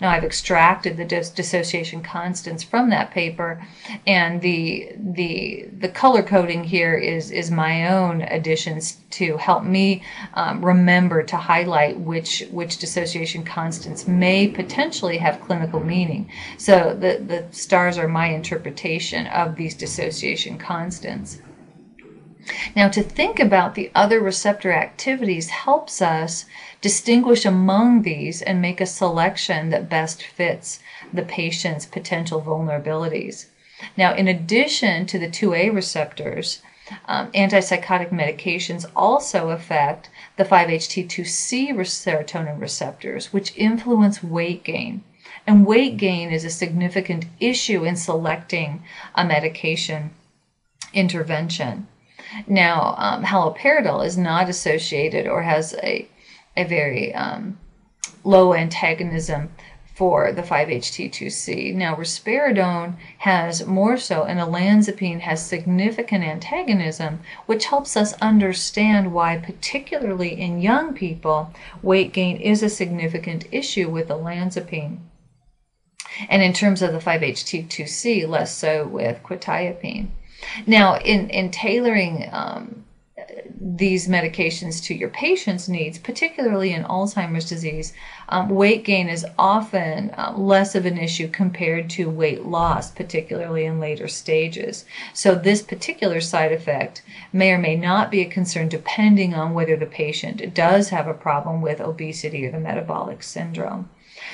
[0.00, 3.62] Now I've extracted the dis- dissociation constants from that paper,
[4.06, 10.02] and the the the color coding here is is my own additions to help me
[10.34, 16.30] um, remember to highlight which which dissociation constants may potentially have clinical meaning.
[16.58, 21.40] So the the stars are my interpretation of these dissociation constants.
[22.76, 26.44] Now, to think about the other receptor activities helps us
[26.80, 30.80] distinguish among these and make a selection that best fits
[31.12, 33.46] the patient's potential vulnerabilities.
[33.96, 36.62] Now, in addition to the 2A receptors,
[37.06, 45.02] um, antipsychotic medications also affect the 5-HT2C serotonin receptors, which influence weight gain.
[45.46, 48.82] And weight gain is a significant issue in selecting
[49.14, 50.10] a medication
[50.92, 51.86] intervention.
[52.46, 56.08] Now, um, haloperidol is not associated or has a,
[56.56, 57.58] a very um,
[58.24, 59.50] low antagonism
[59.96, 61.74] for the 5-HT2C.
[61.74, 69.38] Now, risperidone has more so, and olanzapine has significant antagonism, which helps us understand why,
[69.38, 71.50] particularly in young people,
[71.80, 74.98] weight gain is a significant issue with olanzapine.
[76.28, 80.08] And in terms of the 5-HT2C, less so with quetiapine.
[80.66, 82.84] Now, in, in tailoring um,
[83.60, 87.92] these medications to your patient's needs, particularly in Alzheimer's disease,
[88.28, 93.64] um, weight gain is often uh, less of an issue compared to weight loss, particularly
[93.64, 94.84] in later stages.
[95.12, 97.02] So, this particular side effect
[97.32, 101.14] may or may not be a concern depending on whether the patient does have a
[101.14, 103.88] problem with obesity or the metabolic syndrome.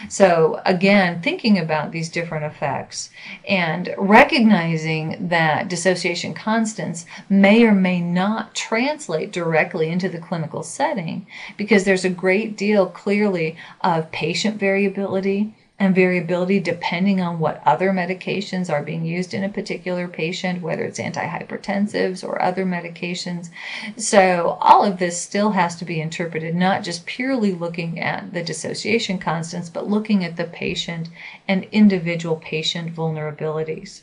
[0.08, 3.10] So, again, thinking about these different effects
[3.48, 11.26] and recognizing that dissociation constants may or may not translate directly into the clinical setting
[11.56, 17.90] because there's a great deal clearly of patient variability and variability depending on what other
[17.90, 23.50] medications are being used in a particular patient, whether it's antihypertensives or other medications.
[23.96, 28.44] So, all of this still has to be interpreted, not just purely looking at the
[28.44, 31.08] dissociation constants, but looking at the patient
[31.48, 34.02] and individual patient vulnerabilities.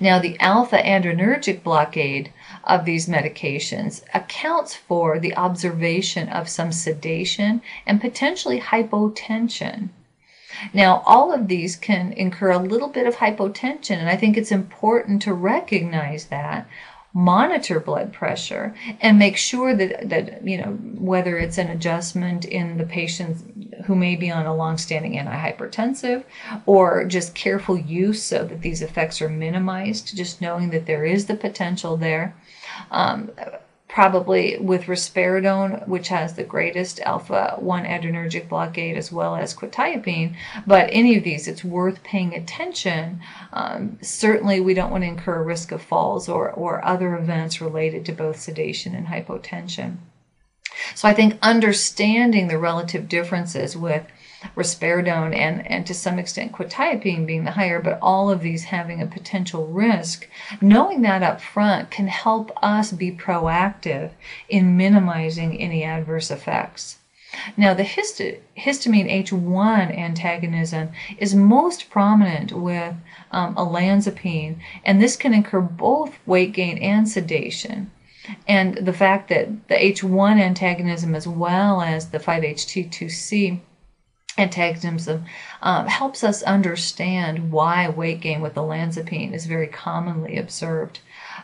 [0.00, 2.30] Now, the alpha adrenergic blockade
[2.64, 9.88] of these medications accounts for the observation of some sedation and potentially hypotension.
[10.72, 14.52] Now, all of these can incur a little bit of hypotension, and I think it's
[14.52, 16.68] important to recognize that
[17.14, 22.78] monitor blood pressure and make sure that that you know whether it's an adjustment in
[22.78, 23.36] the patient
[23.84, 26.24] who may be on a long-standing antihypertensive
[26.64, 31.26] or just careful use so that these effects are minimized just knowing that there is
[31.26, 32.34] the potential there.
[32.90, 33.30] Um,
[33.92, 40.34] probably with risperidone, which has the greatest alpha 1 adrenergic blockade, as well as quetiapine.
[40.66, 43.20] But any of these, it's worth paying attention.
[43.52, 47.60] Um, certainly, we don't want to incur a risk of falls or, or other events
[47.60, 49.98] related to both sedation and hypotension.
[50.94, 54.04] So I think understanding the relative differences with
[54.56, 59.00] risperidone and, and to some extent quetiapine being the higher, but all of these having
[59.00, 60.28] a potential risk,
[60.60, 64.10] knowing that up front can help us be proactive
[64.48, 66.98] in minimizing any adverse effects.
[67.56, 72.94] Now, the histamine H1 antagonism is most prominent with
[73.30, 77.90] um, olanzapine, and this can incur both weight gain and sedation.
[78.46, 83.60] And the fact that the H1 antagonism, as well as the 5-HT2C
[84.38, 85.24] antagonism
[85.60, 91.00] um, helps us understand why weight gain with olanzapine is very commonly observed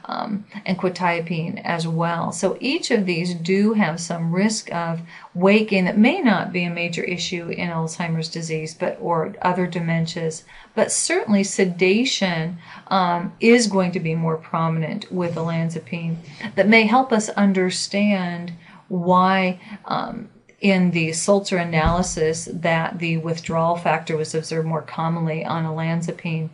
[0.07, 2.33] um, and quetiapine as well.
[2.33, 5.03] So each of these do have some risk of
[5.35, 9.67] weight gain that may not be a major issue in Alzheimer's disease, but or other
[9.67, 10.45] dementias.
[10.75, 12.59] But certainly sedation
[12.89, 16.17] um, is going to be more prominent with olanzapine.
[16.55, 18.53] That may help us understand
[18.89, 20.31] why um,
[20.61, 26.51] in the Sultzer analysis that the withdrawal factor was observed more commonly on olanzapine.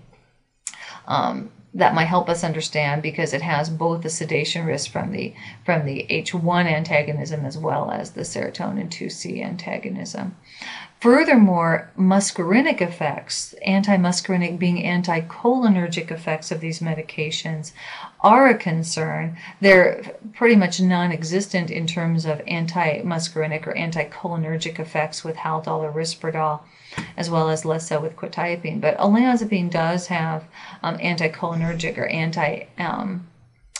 [1.06, 5.34] Um, that might help us understand because it has both the sedation risk from the
[5.64, 10.36] from the H1 antagonism as well as the serotonin 2C antagonism.
[11.00, 17.72] Furthermore, muscarinic effects, anti-muscarinic being anticholinergic effects of these medications,
[18.24, 19.36] are a concern.
[19.60, 25.80] They're pretty much non existent in terms of anti muscarinic or anticholinergic effects with Haldol
[25.80, 26.60] or Risperdal,
[27.16, 28.80] as well as less so with quetiapine.
[28.80, 30.44] But olanzapine does have
[30.82, 32.64] um, anticholinergic or anti.
[32.78, 33.28] Um,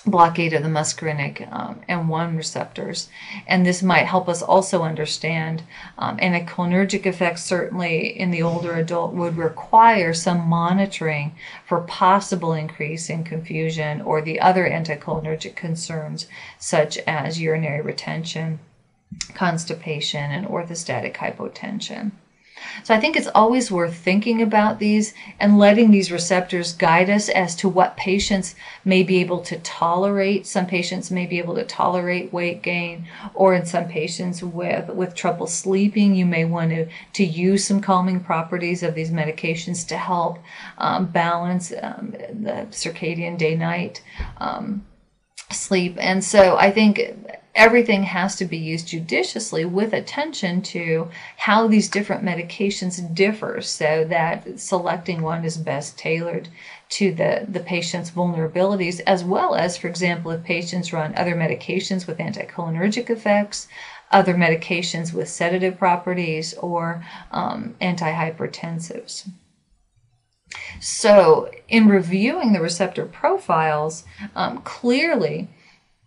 [0.06, 3.08] blockade of the muscarinic um, M1 receptors.
[3.46, 5.62] And this might help us also understand
[5.98, 11.34] um, anticholinergic effects, certainly in the older adult, would require some monitoring
[11.66, 16.26] for possible increase in confusion or the other anticholinergic concerns,
[16.58, 18.58] such as urinary retention,
[19.34, 22.12] constipation, and orthostatic hypotension.
[22.82, 27.28] So I think it's always worth thinking about these and letting these receptors guide us
[27.28, 28.54] as to what patients
[28.84, 30.46] may be able to tolerate.
[30.46, 35.14] Some patients may be able to tolerate weight gain, or in some patients with, with
[35.14, 39.96] trouble sleeping, you may want to, to use some calming properties of these medications to
[39.96, 40.38] help
[40.78, 44.02] um, balance um, the circadian day night
[44.38, 44.84] um,
[45.50, 45.96] sleep.
[45.98, 47.00] And so I think
[47.54, 54.04] everything has to be used judiciously with attention to how these different medications differ so
[54.04, 56.48] that selecting one is best tailored
[56.88, 62.06] to the, the patient's vulnerabilities, as well as, for example, if patients on other medications
[62.06, 63.68] with anticholinergic effects,
[64.10, 69.28] other medications with sedative properties, or um, antihypertensives.
[70.80, 74.04] So, in reviewing the receptor profiles,
[74.36, 75.48] um, clearly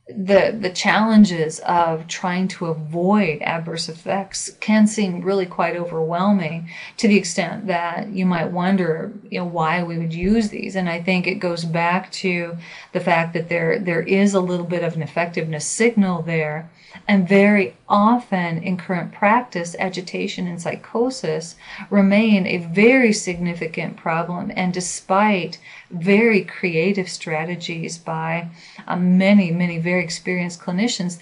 [0.09, 7.09] the the challenges of trying to avoid adverse effects can seem really quite overwhelming to
[7.09, 10.75] the extent that you might wonder you know why we would use these.
[10.75, 12.57] And i think it goes back to
[12.93, 16.69] the fact that there there is a little bit of an effectiveness signal there
[17.07, 21.55] and very often in current practice, agitation and psychosis
[21.89, 24.51] remain a very significant problem.
[24.55, 28.49] And despite very creative strategies by
[28.87, 31.17] um, many, many very experienced clinicians,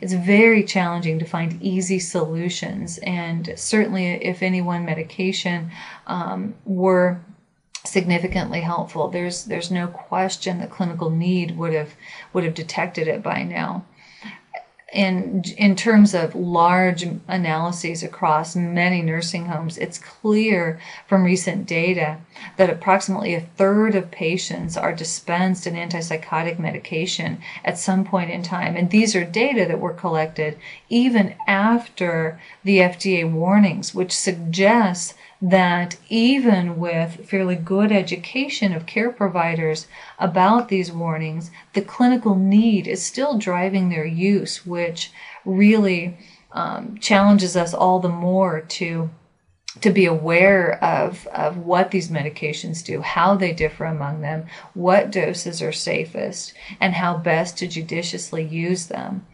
[0.00, 2.98] it's very challenging to find easy solutions.
[2.98, 5.70] And certainly, if any one medication
[6.06, 7.20] um, were
[7.84, 11.94] significantly helpful, there's there's no question that clinical need would have
[12.32, 13.84] would have detected it by now
[14.92, 22.16] in in terms of large analyses across many nursing homes, it's clear from recent data
[22.56, 28.42] that approximately a third of patients are dispensed an antipsychotic medication at some point in
[28.42, 28.76] time.
[28.76, 30.56] And these are data that were collected
[30.88, 39.10] even after the FDA warnings, which suggests that even with fairly good education of care
[39.10, 39.86] providers
[40.18, 45.12] about these warnings, the clinical need is still driving their use, which
[45.44, 46.18] really
[46.52, 49.10] um, challenges us all the more to
[49.82, 55.10] to be aware of, of what these medications do, how they differ among them, what
[55.10, 59.24] doses are safest, and how best to judiciously use them.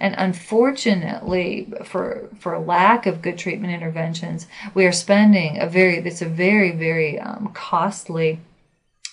[0.00, 6.22] And unfortunately, for for lack of good treatment interventions, we are spending a very it's
[6.22, 8.40] a very very um, costly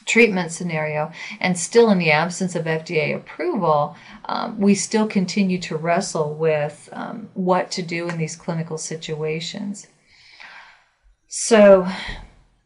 [0.10, 1.12] treatment scenario.
[1.40, 3.96] And still, in the absence of FDA approval,
[4.26, 9.88] um, we still continue to wrestle with um, what to do in these clinical situations.
[11.28, 11.88] So,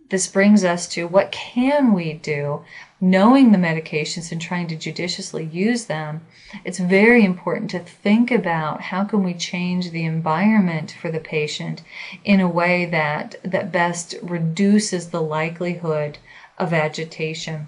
[0.09, 2.63] this brings us to what can we do
[3.03, 6.21] knowing the medications and trying to judiciously use them
[6.63, 11.81] it's very important to think about how can we change the environment for the patient
[12.23, 16.17] in a way that that best reduces the likelihood
[16.57, 17.67] of agitation.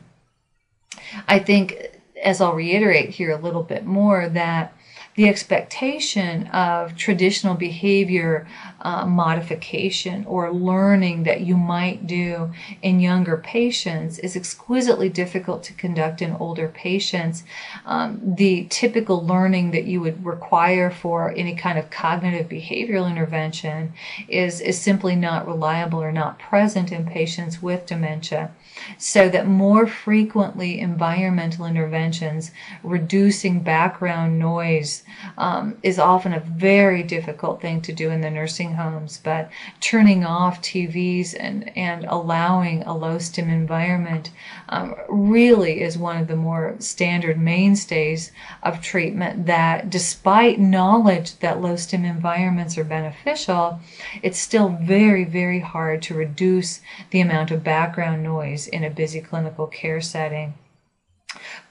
[1.27, 1.91] I think
[2.23, 4.73] as i'll reiterate here a little bit more that
[5.16, 8.45] the expectation of traditional behavior
[8.82, 12.51] uh, modification or learning that you might do
[12.82, 17.43] in younger patients is exquisitely difficult to conduct in older patients.
[17.86, 23.93] Um, the typical learning that you would require for any kind of cognitive behavioral intervention
[24.28, 28.51] is, is simply not reliable or not present in patients with dementia
[28.97, 32.51] so that more frequently environmental interventions,
[32.84, 35.03] reducing background noise,
[35.38, 39.19] um, is often a very difficult thing to do in the nursing homes.
[39.23, 39.49] But
[39.80, 44.32] turning off TVs and, and allowing a low stim environment
[44.69, 48.32] um, really is one of the more standard mainstays
[48.63, 53.80] of treatment that, despite knowledge that low stim environments are beneficial,
[54.21, 59.22] it's still very, very hard to reduce the amount of background noise in a busy
[59.22, 60.53] clinical care setting.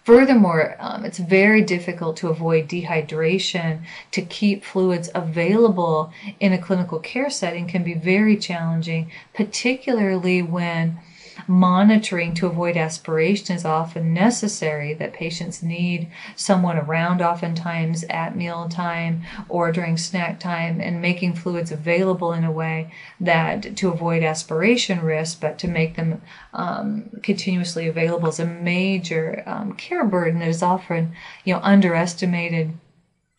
[0.04, 3.84] Furthermore, um, it's very difficult to avoid dehydration.
[4.10, 10.98] To keep fluids available in a clinical care setting can be very challenging, particularly when
[11.46, 19.22] monitoring to avoid aspiration is often necessary, that patients need someone around oftentimes at mealtime
[19.48, 25.00] or during snack time and making fluids available in a way that to avoid aspiration
[25.00, 26.22] risk, but to make them
[26.52, 31.14] um, continuously available is a major um, care burden that is often
[31.44, 32.72] you know underestimated.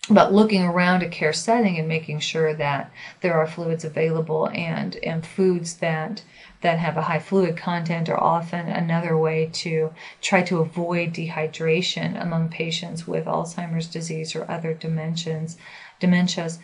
[0.08, 2.92] But looking around a care setting and making sure that
[3.22, 6.22] there are fluids available and and foods that
[6.66, 12.20] that have a high fluid content are often another way to try to avoid dehydration
[12.20, 15.58] among patients with Alzheimer's disease or other dementias.
[16.02, 16.58] dementias.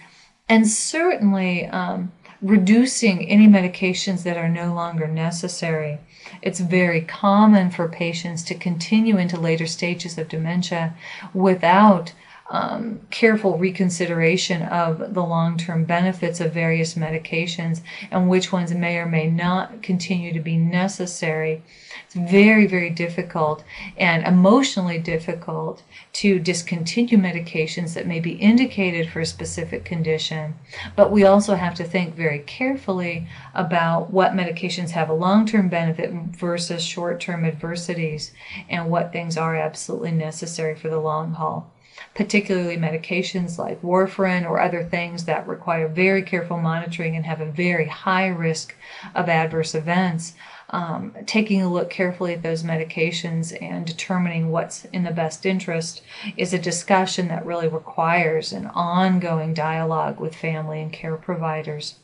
[0.49, 5.99] And certainly, um, reducing any medications that are no longer necessary.
[6.41, 10.95] It's very common for patients to continue into later stages of dementia
[11.32, 12.14] without
[12.52, 17.80] um, careful reconsideration of the long term benefits of various medications
[18.12, 21.64] and which ones may or may not continue to be necessary.
[22.06, 23.64] It's very, very difficult
[23.97, 25.82] and emotionally difficult
[26.14, 30.56] to discontinue medications that may be indicated for a specific condition.
[30.97, 35.70] But we also have to think very carefully about what medications have a long term
[35.70, 38.34] benefit versus short term adversities
[38.68, 41.72] and what things are absolutely necessary for the long haul
[42.14, 47.52] particularly medications like warfarin or other things that require very careful monitoring and have a
[47.52, 48.76] very high risk
[49.16, 50.34] of adverse events.
[50.70, 56.02] Um, taking a look carefully at those medications and determining what's in the best interest
[56.38, 61.95] is a discussion that really requires an ongoing dialogue with family and care providers.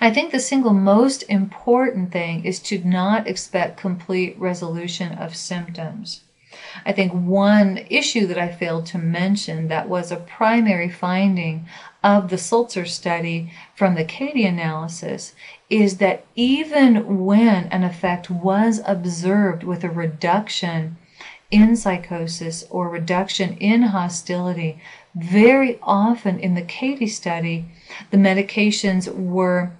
[0.00, 6.22] I think the single most important thing is to not expect complete resolution of symptoms.
[6.84, 11.66] I think one issue that I failed to mention that was a primary finding
[12.02, 15.34] of the Sultzer study from the CATIE analysis
[15.70, 20.96] is that even when an effect was observed with a reduction
[21.50, 24.80] in psychosis or reduction in hostility,
[25.14, 27.66] very often in the CATIE study,
[28.10, 29.72] the medications were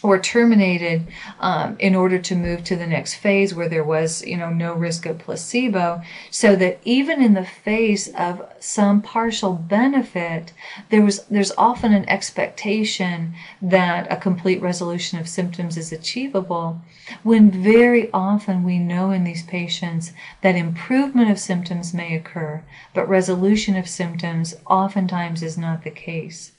[0.00, 1.04] or terminated
[1.40, 4.72] um, in order to move to the next phase where there was you know no
[4.72, 10.52] risk of placebo so that even in the face of some partial benefit
[10.90, 16.80] there was there's often an expectation that a complete resolution of symptoms is achievable
[17.22, 22.62] when very often we know in these patients that improvement of symptoms may occur
[22.94, 26.52] but resolution of symptoms oftentimes is not the case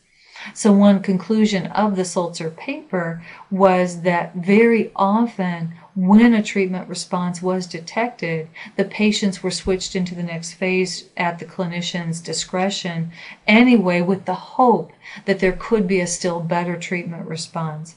[0.54, 3.22] so, one conclusion of the Sultzer paper
[3.52, 10.16] was that very often, when a treatment response was detected, the patients were switched into
[10.16, 13.12] the next phase at the clinician's discretion
[13.48, 14.94] anyway, with the hope
[15.26, 17.96] that there could be a still better treatment response.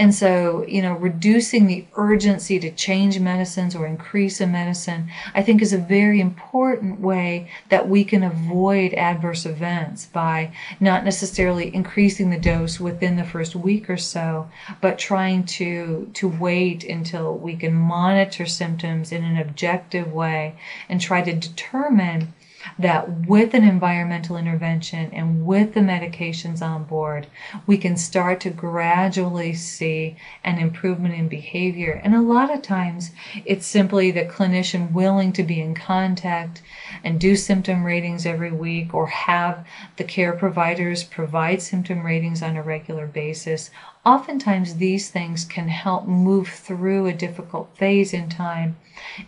[0.00, 5.42] And so, you know, reducing the urgency to change medicines or increase a medicine, I
[5.42, 11.74] think is a very important way that we can avoid adverse events by not necessarily
[11.74, 14.48] increasing the dose within the first week or so,
[14.80, 20.54] but trying to to wait until we can monitor symptoms in an objective way
[20.88, 22.32] and try to determine
[22.78, 27.26] that with an environmental intervention and with the medications on board,
[27.66, 32.00] we can start to gradually see an improvement in behavior.
[32.04, 33.10] And a lot of times
[33.44, 36.62] it's simply the clinician willing to be in contact
[37.04, 42.56] and do symptom ratings every week or have the care providers provide symptom ratings on
[42.56, 43.70] a regular basis.
[44.04, 48.76] Oftentimes, these things can help move through a difficult phase in time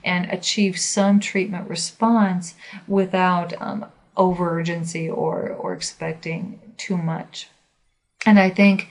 [0.02, 2.54] and achieve some treatment response
[2.88, 7.48] without um, over urgency or, or expecting too much.
[8.24, 8.88] And I think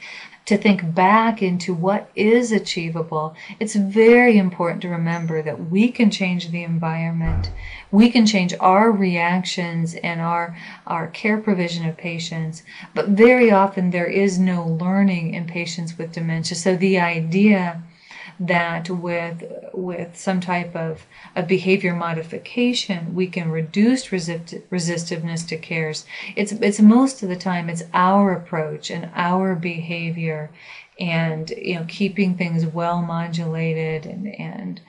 [0.51, 6.11] to think back into what is achievable, it's very important to remember that we can
[6.11, 7.49] change the environment.
[7.89, 13.91] We can change our reactions and our, our care provision of patients, but very often
[13.91, 16.57] there is no learning in patients with dementia.
[16.57, 17.81] So the idea
[18.41, 25.57] that with with some type of, of behavior modification we can reduce resist, resistiveness to
[25.57, 26.05] cares.
[26.35, 30.49] It's it's most of the time it's our approach and our behavior
[30.99, 34.81] and you know keeping things well modulated and and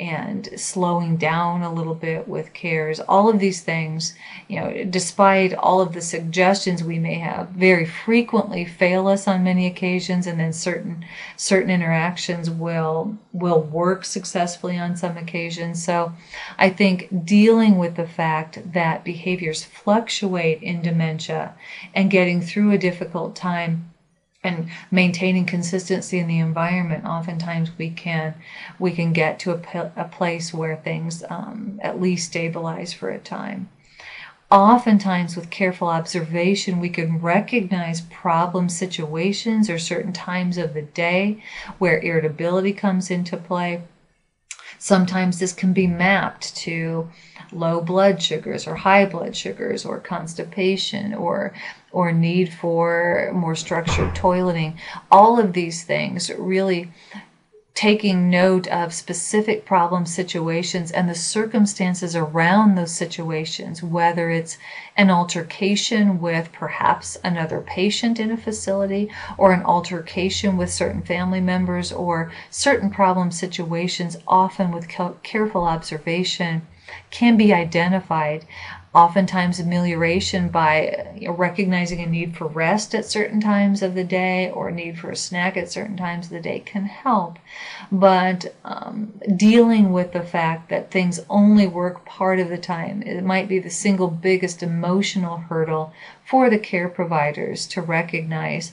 [0.00, 3.00] and slowing down a little bit with cares.
[3.00, 4.14] All of these things
[4.48, 9.44] you know despite all of the suggestions we may have very frequently fail us on
[9.44, 11.04] many occasions and then certain
[11.36, 15.82] certain interactions will will work successfully on some occasions.
[15.82, 16.12] So
[16.58, 21.54] i think dealing with the fact that behaviors fluctuate in dementia
[21.94, 23.87] and getting through a difficult time
[24.48, 28.34] and maintaining consistency in the environment oftentimes we can
[28.78, 33.18] we can get to a, a place where things um, at least stabilize for a
[33.18, 33.68] time.
[34.50, 41.42] Oftentimes with careful observation we can recognize problem situations or certain times of the day
[41.78, 43.82] where irritability comes into play.
[44.78, 47.08] Sometimes this can be mapped to
[47.52, 51.52] low blood sugars or high blood sugars or constipation or
[51.90, 54.76] or need for more structured toileting.
[55.10, 56.92] All of these things really
[57.78, 64.58] taking note of specific problem situations and the circumstances around those situations, whether it's
[64.96, 71.40] an altercation with perhaps another patient in a facility, or an altercation with certain family
[71.40, 74.88] members, or certain problem situations, often with
[75.22, 76.66] careful observation,
[77.10, 78.44] can be identified.
[78.94, 84.68] Oftentimes amelioration by recognizing a need for rest at certain times of the day or
[84.68, 87.38] a need for a snack at certain times of the day can help.
[87.92, 93.22] But um, dealing with the fact that things only work part of the time it
[93.22, 95.92] might be the single biggest emotional hurdle
[96.24, 98.72] for the care providers to recognize.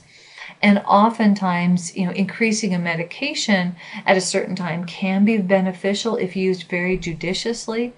[0.62, 6.34] And oftentimes you know increasing a medication at a certain time can be beneficial if
[6.34, 7.92] used very judiciously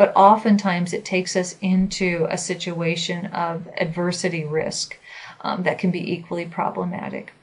[0.00, 4.98] but oftentimes it takes us into a situation of adversity risk
[5.42, 7.34] um, that can be equally problematic.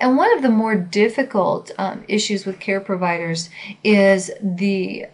[0.00, 3.48] And one of the more difficult um, issues with care providers
[3.84, 5.06] is the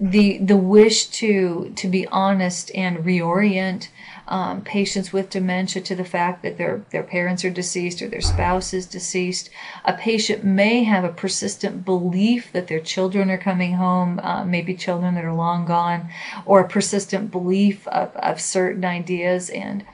[0.00, 3.86] the the wish to to be honest and reorient
[4.28, 8.20] um, patients with dementia to the fact that their their parents are deceased or their
[8.20, 9.50] spouse is deceased.
[9.84, 14.74] A patient may have a persistent belief that their children are coming home, uh, maybe
[14.74, 16.08] children that are long gone,
[16.44, 19.84] or a persistent belief of, of certain ideas and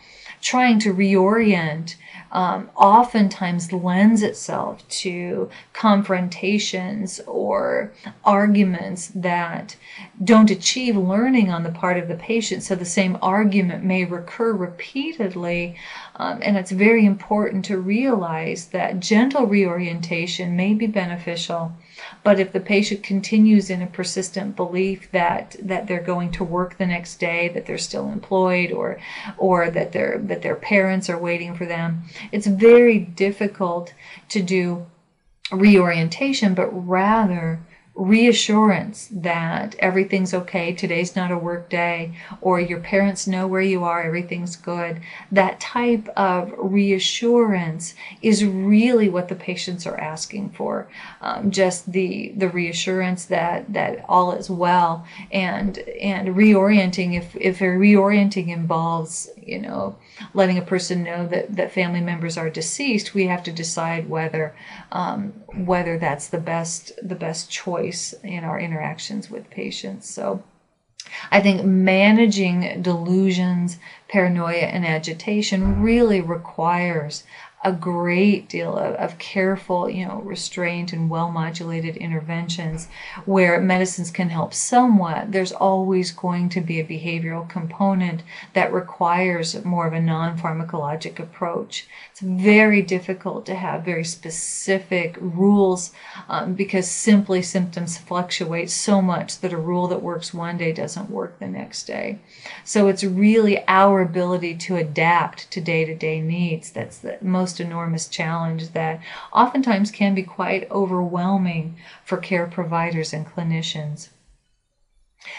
[0.41, 1.95] trying to reorient
[2.33, 7.93] um, oftentimes lends itself to confrontations or
[8.25, 9.77] arguments that
[10.25, 12.63] don't achieve learning on the part of the patient.
[12.63, 15.77] So the same argument may recur repeatedly.
[16.17, 21.73] Um, and it's very important to realize that gentle reorientation may be beneficial
[22.23, 26.79] but if the patient continues in a persistent belief that that they're going to work
[26.79, 28.99] the next day, that they're still employed, or
[29.39, 33.93] or that their that their parents are waiting for them, it's very difficult
[34.29, 34.87] to do
[35.51, 37.61] reorientation, but rather
[37.95, 43.85] reassurance that everything's okay, today's not a work day, or your parents know where you
[43.85, 45.01] are, everything's good.
[45.31, 50.89] That type of reassurance is really what the patients are asking for.
[51.21, 57.61] Um, just the the reassurance that that all is well, and and reorienting if if
[57.61, 59.97] a reorienting involves you know
[60.33, 64.55] letting a person know that that family members are deceased, we have to decide whether
[64.93, 67.82] um, whether that's the best the best choice
[68.23, 70.09] in our interactions with patients.
[70.09, 70.43] So
[71.31, 73.79] I think managing delusions,
[74.09, 77.25] paranoia, and agitation really requires
[77.65, 82.89] a great deal of, of careful, you know, restraint and well modulated interventions
[83.25, 85.31] where medicines can help somewhat.
[85.31, 88.23] There's always going to be a behavioral component
[88.55, 91.87] that requires more of a non pharmacologic approach.
[92.11, 95.93] It's very difficult to have very specific rules
[96.29, 101.11] um, because simply symptoms fluctuate so much that a rule that works one day doesn't
[101.11, 102.19] work the next day.
[102.65, 107.52] So it's really our ability to adapt to day to day needs that's the most
[107.53, 108.99] most enormous challenge that
[109.31, 114.09] oftentimes can be quite overwhelming for care providers and clinicians.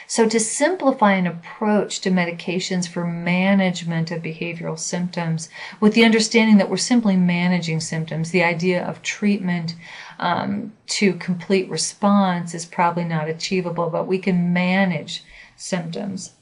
[0.05, 5.49] So, to simplify an approach to medications for management of behavioral symptoms,
[5.81, 9.73] with the understanding that we're simply managing symptoms, the idea of treatment
[10.19, 15.23] um, to complete response is probably not achievable, but we can manage
[15.57, 16.33] symptoms.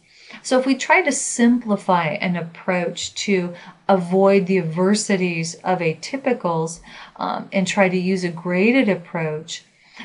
[0.44, 3.54] So, if we try to simplify an approach to
[3.88, 6.80] avoid the adversities of atypicals
[7.18, 9.64] um, and try to use a graded approach,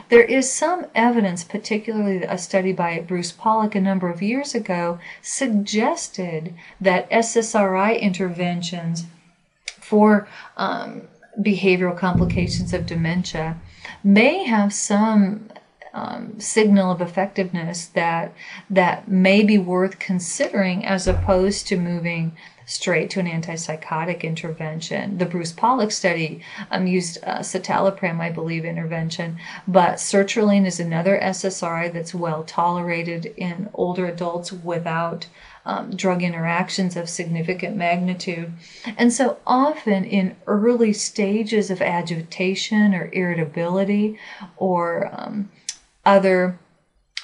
[0.09, 4.99] there is some evidence, particularly a study by Bruce Pollock a number of years ago,
[5.23, 9.07] suggested that SSRI interventions
[9.81, 11.03] for um,
[11.41, 13.57] behavioral complications of dementia
[14.03, 15.49] may have some
[15.97, 18.35] um, signal of effectiveness that
[18.69, 22.37] that may be worth considering as opposed to moving
[22.67, 25.17] straight to an antipsychotic intervention.
[25.17, 31.19] The Bruce Pollock study um, used uh, citalopram, I believe, intervention, but sertraline is another
[31.19, 35.27] SSRI that's well tolerated in older adults without
[35.65, 38.53] um, drug interactions of significant magnitude.
[38.99, 44.19] And so often in early stages of agitation or irritability
[44.57, 45.49] or um,
[46.07, 46.59] other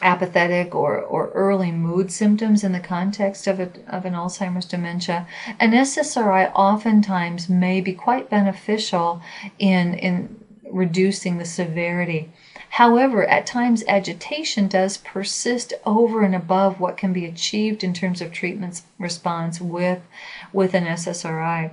[0.03, 5.27] apathetic or, or early mood symptoms in the context of, a, of an Alzheimer's dementia.
[5.61, 9.23] An SSRI oftentimes may be quite beneficial
[9.59, 12.33] in, in reducing the severity.
[12.71, 18.21] However, at times agitation does persist over and above what can be achieved in terms
[18.21, 20.01] of treatment response with,
[20.53, 21.71] with an SSRI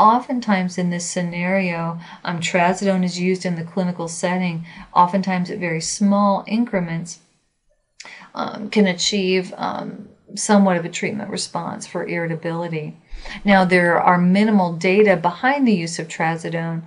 [0.00, 5.80] oftentimes in this scenario, um, trazodone is used in the clinical setting, oftentimes at very
[5.80, 7.18] small increments,
[8.34, 12.96] um, can achieve um, somewhat of a treatment response for irritability.
[13.44, 16.82] Now, there are minimal data behind the use of trazodone.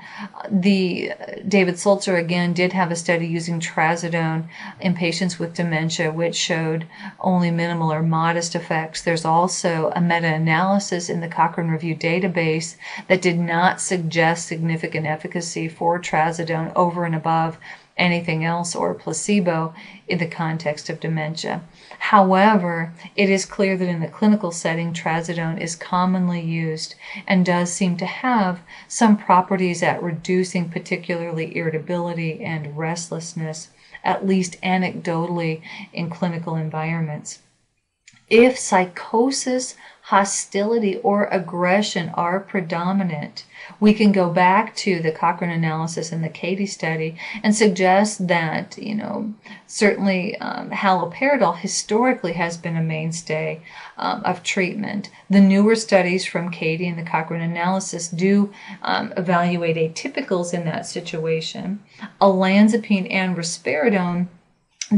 [0.49, 1.15] The uh,
[1.47, 4.47] David Sultzer again did have a study using trazodone
[4.79, 6.85] in patients with dementia, which showed
[7.19, 9.01] only minimal or modest effects.
[9.01, 12.75] There's also a meta-analysis in the Cochrane Review database
[13.07, 17.57] that did not suggest significant efficacy for trazodone over and above
[17.97, 19.73] anything else or placebo
[20.07, 21.61] in the context of dementia.
[21.99, 26.95] However, it is clear that in the clinical setting, trazodone is commonly used
[27.27, 33.69] and does seem to have some properties at reducing particularly irritability and restlessness,
[34.03, 35.61] at least anecdotally
[35.93, 37.39] in clinical environments.
[38.29, 39.75] If psychosis
[40.07, 43.45] hostility or aggression are predominant,
[43.79, 48.77] we can go back to the Cochrane analysis and the CATIE study and suggest that,
[48.77, 49.33] you know,
[49.65, 53.61] certainly um, haloperidol historically has been a mainstay
[53.97, 55.09] um, of treatment.
[55.29, 58.51] The newer studies from CATIE and the Cochrane analysis do
[58.81, 61.81] um, evaluate atypicals in that situation.
[62.19, 64.27] Olanzapine and risperidone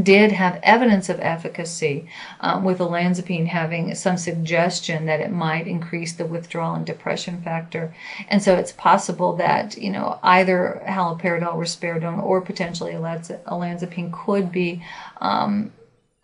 [0.02, 2.08] did have evidence of efficacy
[2.40, 7.94] um, with olanzapine having some suggestion that it might increase the withdrawal and depression factor.
[8.28, 14.82] And so it's possible that you know either haloperidol risperidone or potentially olanzapine could be
[15.20, 15.72] um,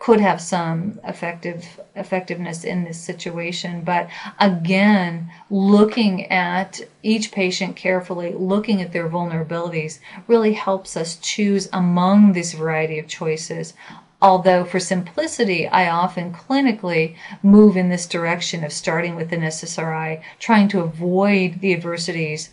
[0.03, 3.83] could have some effective effectiveness in this situation.
[3.83, 4.09] But
[4.41, 12.33] again looking at each patient carefully looking at their vulnerabilities really helps us choose among
[12.33, 13.75] this variety of choices.
[14.21, 20.21] Although for simplicity i often clinically move in this direction of starting with an ssri
[20.41, 22.51] trying to avoid the adversities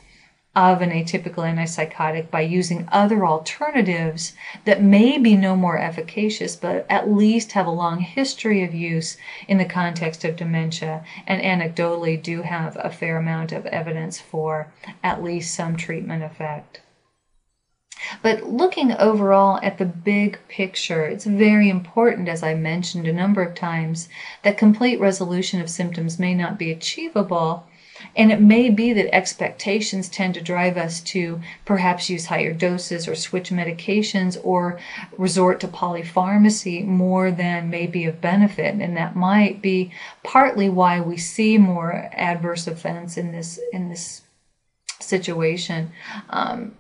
[0.60, 4.34] of an atypical antipsychotic by using other alternatives
[4.66, 9.16] that may be no more efficacious, but at least have a long history of use
[9.47, 14.68] in the context of dementia and anecdotally do have a fair amount of evidence for
[15.01, 16.82] at least some treatment effect.
[18.22, 23.41] But looking overall at the big picture, it's very important, as I mentioned a number
[23.41, 24.10] of times,
[24.43, 27.66] that complete resolution of symptoms may not be achievable
[28.16, 33.08] and it may be that expectations tend to drive us to perhaps use higher doses
[33.08, 34.80] or switch medications or
[35.18, 38.76] resort to polypharmacy more than may be of benefit.
[38.76, 39.91] And that might be
[40.24, 44.22] partly why we see more adverse events in this in this
[45.00, 45.91] situation.
[46.30, 46.76] Um,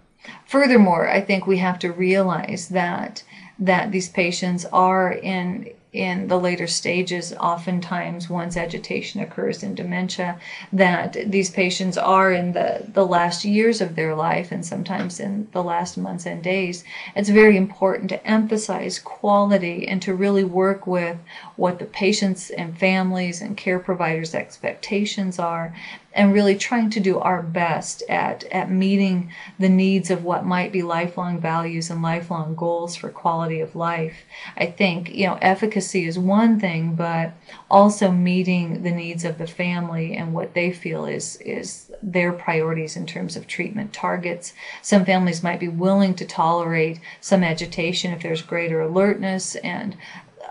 [0.45, 3.23] furthermore, I think we have to realize that
[3.59, 10.39] that these patients are in in the later stages, oftentimes once agitation occurs in dementia,
[10.71, 15.47] that these patients are in the, the last years of their life and sometimes in
[15.51, 16.83] the last months and days.
[17.15, 21.17] It's very important to emphasize quality and to really work with
[21.55, 25.73] what the patients and families and care providers' expectations are
[26.13, 30.71] and really trying to do our best at, at meeting the needs of what might
[30.71, 34.15] be lifelong values and lifelong goals for quality of life.
[34.57, 37.33] I think, you know, efficacy is one thing, but
[37.69, 42.95] also meeting the needs of the family and what they feel is, is their priorities
[42.95, 44.53] in terms of treatment targets.
[44.81, 49.95] Some families might be willing to tolerate some agitation if there's greater alertness and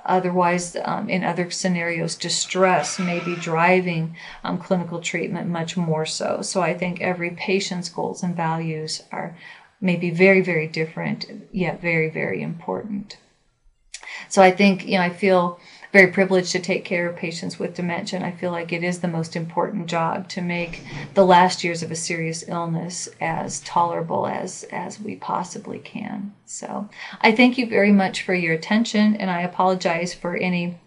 [0.09, 6.41] Otherwise, um, in other scenarios, distress may be driving um, clinical treatment much more so.
[6.43, 9.37] So I think every patient's goals and values are
[9.81, 13.19] maybe very, very different, yet very, very important.
[14.29, 15.61] So I think, you know, I feel
[15.93, 18.19] very privileged to take care of patients with dementia.
[18.19, 20.83] And I feel like it is the most important job to make
[21.15, 26.35] the last years of a serious illness as tolerable as, as we possibly can.
[26.45, 26.89] So
[27.21, 30.79] I thank you very much for your attention and I apologize for any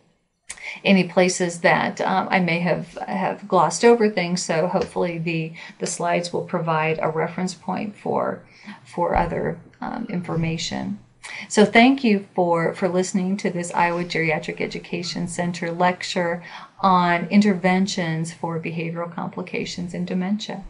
[0.84, 4.44] any places that um, I may have have glossed over things.
[4.44, 8.44] So hopefully the the slides will provide a reference point for
[8.84, 11.00] for other um, information.
[11.48, 16.44] So thank you for, for listening to this Iowa Geriatric Education Center lecture
[16.80, 20.64] on interventions for behavioral complications in dementia.